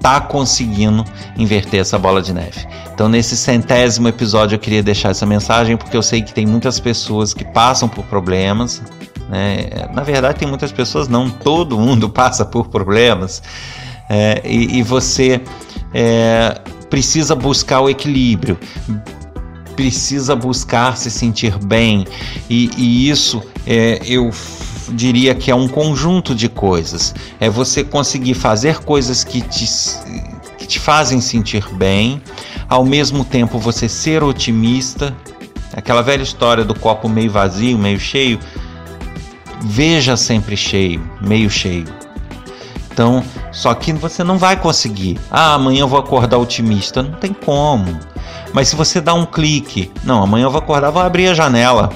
tá 0.00 0.20
conseguindo 0.20 1.02
inverter 1.38 1.80
essa 1.80 1.98
bola 1.98 2.20
de 2.20 2.34
neve. 2.34 2.66
Então, 2.92 3.08
nesse 3.08 3.34
centésimo 3.34 4.08
episódio, 4.08 4.56
eu 4.56 4.60
queria 4.60 4.82
deixar 4.82 5.08
essa 5.08 5.24
mensagem 5.24 5.78
porque 5.78 5.96
eu 5.96 6.02
sei 6.02 6.20
que 6.20 6.34
tem 6.34 6.44
muitas 6.44 6.78
pessoas 6.78 7.32
que 7.32 7.44
passam 7.44 7.88
por 7.88 8.04
problemas. 8.04 8.82
Né? 9.28 9.88
Na 9.92 10.02
verdade, 10.02 10.38
tem 10.38 10.48
muitas 10.48 10.72
pessoas, 10.72 11.08
não 11.08 11.30
todo 11.30 11.78
mundo 11.78 12.08
passa 12.10 12.44
por 12.44 12.68
problemas. 12.68 13.42
É, 14.08 14.42
e, 14.44 14.78
e, 14.78 14.82
você 14.82 15.40
é, 15.92 16.60
precisa 16.90 17.34
buscar 17.34 17.80
o 17.80 17.88
equilíbrio, 17.88 18.58
precisa 19.74 20.36
buscar 20.36 20.96
se 20.96 21.10
sentir 21.10 21.56
bem, 21.58 22.06
e, 22.48 22.70
e 22.76 23.08
isso 23.08 23.42
é, 23.66 24.00
eu 24.04 24.30
diria 24.92 25.34
que 25.34 25.50
é 25.50 25.54
um 25.54 25.68
conjunto 25.68 26.34
de 26.34 26.48
coisas. 26.48 27.14
É 27.40 27.48
você 27.48 27.82
conseguir 27.82 28.34
fazer 28.34 28.80
coisas 28.80 29.24
que 29.24 29.40
te, 29.40 29.66
que 30.58 30.66
te 30.66 30.78
fazem 30.78 31.20
sentir 31.20 31.66
bem, 31.74 32.20
ao 32.68 32.84
mesmo 32.84 33.24
tempo 33.24 33.58
você 33.58 33.88
ser 33.88 34.22
otimista. 34.22 35.14
Aquela 35.72 36.02
velha 36.02 36.22
história 36.22 36.64
do 36.64 36.74
copo 36.74 37.08
meio 37.08 37.30
vazio, 37.30 37.78
meio 37.78 37.98
cheio. 37.98 38.38
Veja 39.66 40.14
sempre 40.14 40.56
cheio, 40.56 41.02
meio 41.22 41.48
cheio. 41.48 41.86
Então, 42.92 43.24
só 43.50 43.72
que 43.74 43.92
você 43.94 44.22
não 44.22 44.36
vai 44.36 44.56
conseguir. 44.56 45.18
Ah, 45.30 45.54
amanhã 45.54 45.80
eu 45.80 45.88
vou 45.88 45.98
acordar 45.98 46.38
otimista. 46.38 47.02
Não 47.02 47.12
tem 47.12 47.32
como. 47.32 47.98
Mas 48.52 48.68
se 48.68 48.76
você 48.76 49.00
dá 49.00 49.14
um 49.14 49.24
clique, 49.24 49.90
não, 50.04 50.22
amanhã 50.22 50.44
eu 50.44 50.50
vou 50.50 50.60
acordar, 50.60 50.90
vou 50.90 51.02
abrir 51.02 51.28
a 51.28 51.34
janela. 51.34 51.90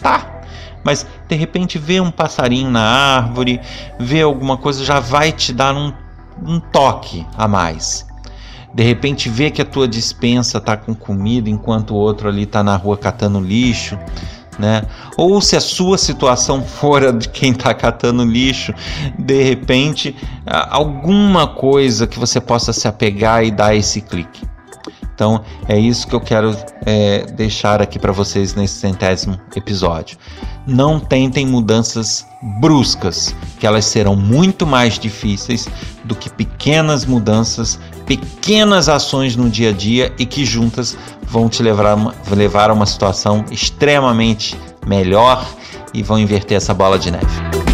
Tá. 0.00 0.42
Mas 0.84 1.06
de 1.28 1.34
repente 1.34 1.76
ver 1.76 2.00
um 2.00 2.10
passarinho 2.10 2.70
na 2.70 2.80
árvore, 2.80 3.60
ver 3.98 4.22
alguma 4.22 4.56
coisa 4.56 4.84
já 4.84 5.00
vai 5.00 5.32
te 5.32 5.52
dar 5.52 5.74
um, 5.74 5.92
um 6.46 6.60
toque 6.60 7.26
a 7.36 7.48
mais. 7.48 8.06
De 8.72 8.84
repente 8.84 9.28
ver 9.28 9.50
que 9.50 9.60
a 9.60 9.64
tua 9.64 9.88
dispensa 9.88 10.58
está 10.58 10.76
com 10.76 10.94
comida 10.94 11.50
enquanto 11.50 11.90
o 11.90 11.96
outro 11.96 12.28
ali 12.28 12.44
está 12.44 12.62
na 12.62 12.76
rua 12.76 12.96
catando 12.96 13.40
lixo, 13.40 13.98
né? 14.60 14.82
Ou 15.16 15.40
se 15.40 15.56
a 15.56 15.60
sua 15.60 15.98
situação 15.98 16.62
for 16.64 17.04
a 17.04 17.10
de 17.10 17.28
quem 17.28 17.52
está 17.52 17.74
catando 17.74 18.24
lixo, 18.24 18.72
de 19.18 19.42
repente 19.42 20.14
alguma 20.46 21.46
coisa 21.46 22.06
que 22.06 22.18
você 22.18 22.40
possa 22.40 22.72
se 22.72 22.86
apegar 22.86 23.44
e 23.44 23.50
dar 23.50 23.74
esse 23.74 24.00
clique. 24.00 24.48
Então 25.14 25.42
é 25.68 25.78
isso 25.78 26.06
que 26.06 26.14
eu 26.14 26.20
quero 26.20 26.56
é, 26.86 27.26
deixar 27.32 27.82
aqui 27.82 27.98
para 27.98 28.12
vocês 28.12 28.54
nesse 28.54 28.74
centésimo 28.74 29.38
episódio 29.54 30.16
não 30.70 31.00
tentem 31.00 31.44
mudanças 31.44 32.26
bruscas, 32.60 33.34
que 33.58 33.66
elas 33.66 33.84
serão 33.84 34.14
muito 34.14 34.66
mais 34.66 34.98
difíceis 34.98 35.68
do 36.04 36.14
que 36.14 36.30
pequenas 36.30 37.04
mudanças, 37.04 37.78
pequenas 38.06 38.88
ações 38.88 39.36
no 39.36 39.50
dia 39.50 39.70
a 39.70 39.72
dia 39.72 40.12
e 40.18 40.24
que 40.24 40.44
juntas 40.44 40.96
vão 41.22 41.48
te 41.48 41.62
levar, 41.62 41.96
levar 42.30 42.70
a 42.70 42.72
uma 42.72 42.86
situação 42.86 43.44
extremamente 43.50 44.56
melhor 44.86 45.46
e 45.92 46.02
vão 46.02 46.18
inverter 46.18 46.56
essa 46.56 46.72
bola 46.72 46.98
de 46.98 47.10
neve. 47.10 47.69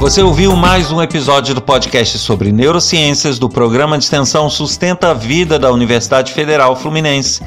Você 0.00 0.22
ouviu 0.22 0.54
mais 0.54 0.92
um 0.92 1.02
episódio 1.02 1.56
do 1.56 1.60
podcast 1.60 2.18
sobre 2.18 2.52
neurociências 2.52 3.36
do 3.36 3.48
programa 3.48 3.98
de 3.98 4.04
extensão 4.04 4.48
Sustenta 4.48 5.10
a 5.10 5.14
Vida 5.14 5.58
da 5.58 5.72
Universidade 5.72 6.32
Federal 6.32 6.76
Fluminense. 6.76 7.42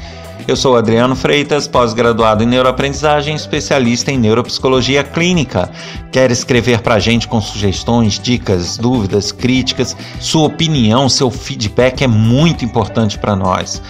Eu 0.46 0.54
sou 0.54 0.76
Adriano 0.76 1.16
Freitas, 1.16 1.66
pós-graduado 1.66 2.42
em 2.42 2.46
neuroaprendizagem, 2.46 3.34
especialista 3.34 4.12
em 4.12 4.18
neuropsicologia 4.18 5.02
clínica. 5.02 5.70
Quer 6.12 6.30
escrever 6.30 6.82
para 6.82 6.96
a 6.96 6.98
gente 6.98 7.26
com 7.26 7.40
sugestões, 7.40 8.18
dicas, 8.18 8.76
dúvidas, 8.76 9.32
críticas? 9.32 9.96
Sua 10.20 10.46
opinião, 10.46 11.08
seu 11.08 11.30
feedback 11.30 12.04
é 12.04 12.06
muito 12.06 12.66
importante 12.66 13.18
para 13.18 13.34
nós 13.34 13.80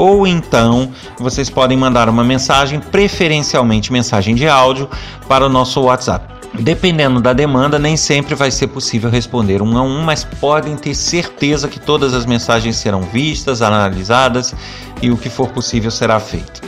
ou 0.00 0.26
então 0.26 0.90
vocês 1.18 1.50
podem 1.50 1.76
mandar 1.76 2.08
uma 2.08 2.24
mensagem, 2.24 2.80
preferencialmente 2.80 3.92
mensagem 3.92 4.34
de 4.34 4.48
áudio, 4.48 4.88
para 5.28 5.44
o 5.44 5.48
nosso 5.50 5.78
WhatsApp. 5.82 6.40
Dependendo 6.58 7.20
da 7.20 7.34
demanda, 7.34 7.78
nem 7.78 7.98
sempre 7.98 8.34
vai 8.34 8.50
ser 8.50 8.68
possível 8.68 9.10
responder 9.10 9.60
um 9.60 9.76
a 9.76 9.82
um, 9.82 10.02
mas 10.02 10.24
podem 10.24 10.74
ter 10.74 10.94
certeza 10.94 11.68
que 11.68 11.78
todas 11.78 12.14
as 12.14 12.24
mensagens 12.24 12.76
serão 12.76 13.02
vistas, 13.02 13.60
analisadas 13.60 14.54
e 15.02 15.10
o 15.10 15.18
que 15.18 15.28
for 15.28 15.50
possível 15.50 15.90
será 15.90 16.18
feito. 16.18 16.62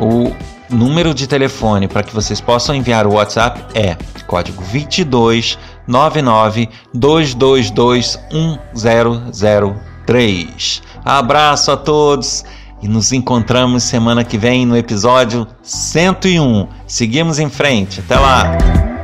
O 0.00 0.34
número 0.70 1.12
de 1.12 1.26
telefone 1.26 1.86
para 1.88 2.02
que 2.02 2.14
vocês 2.14 2.40
possam 2.40 2.74
enviar 2.74 3.06
o 3.06 3.12
WhatsApp 3.12 3.60
é 3.78 3.98
código 4.26 4.62
22 4.62 5.58
99 5.86 6.70
222 6.94 8.18
1000 8.32 9.76
3. 10.06 10.82
Abraço 11.04 11.70
a 11.70 11.76
todos 11.76 12.44
e 12.82 12.88
nos 12.88 13.12
encontramos 13.12 13.82
semana 13.82 14.24
que 14.24 14.38
vem 14.38 14.66
no 14.66 14.76
episódio 14.76 15.46
101. 15.62 16.68
Seguimos 16.86 17.38
em 17.38 17.48
frente. 17.48 18.00
Até 18.00 18.18
lá! 18.18 18.97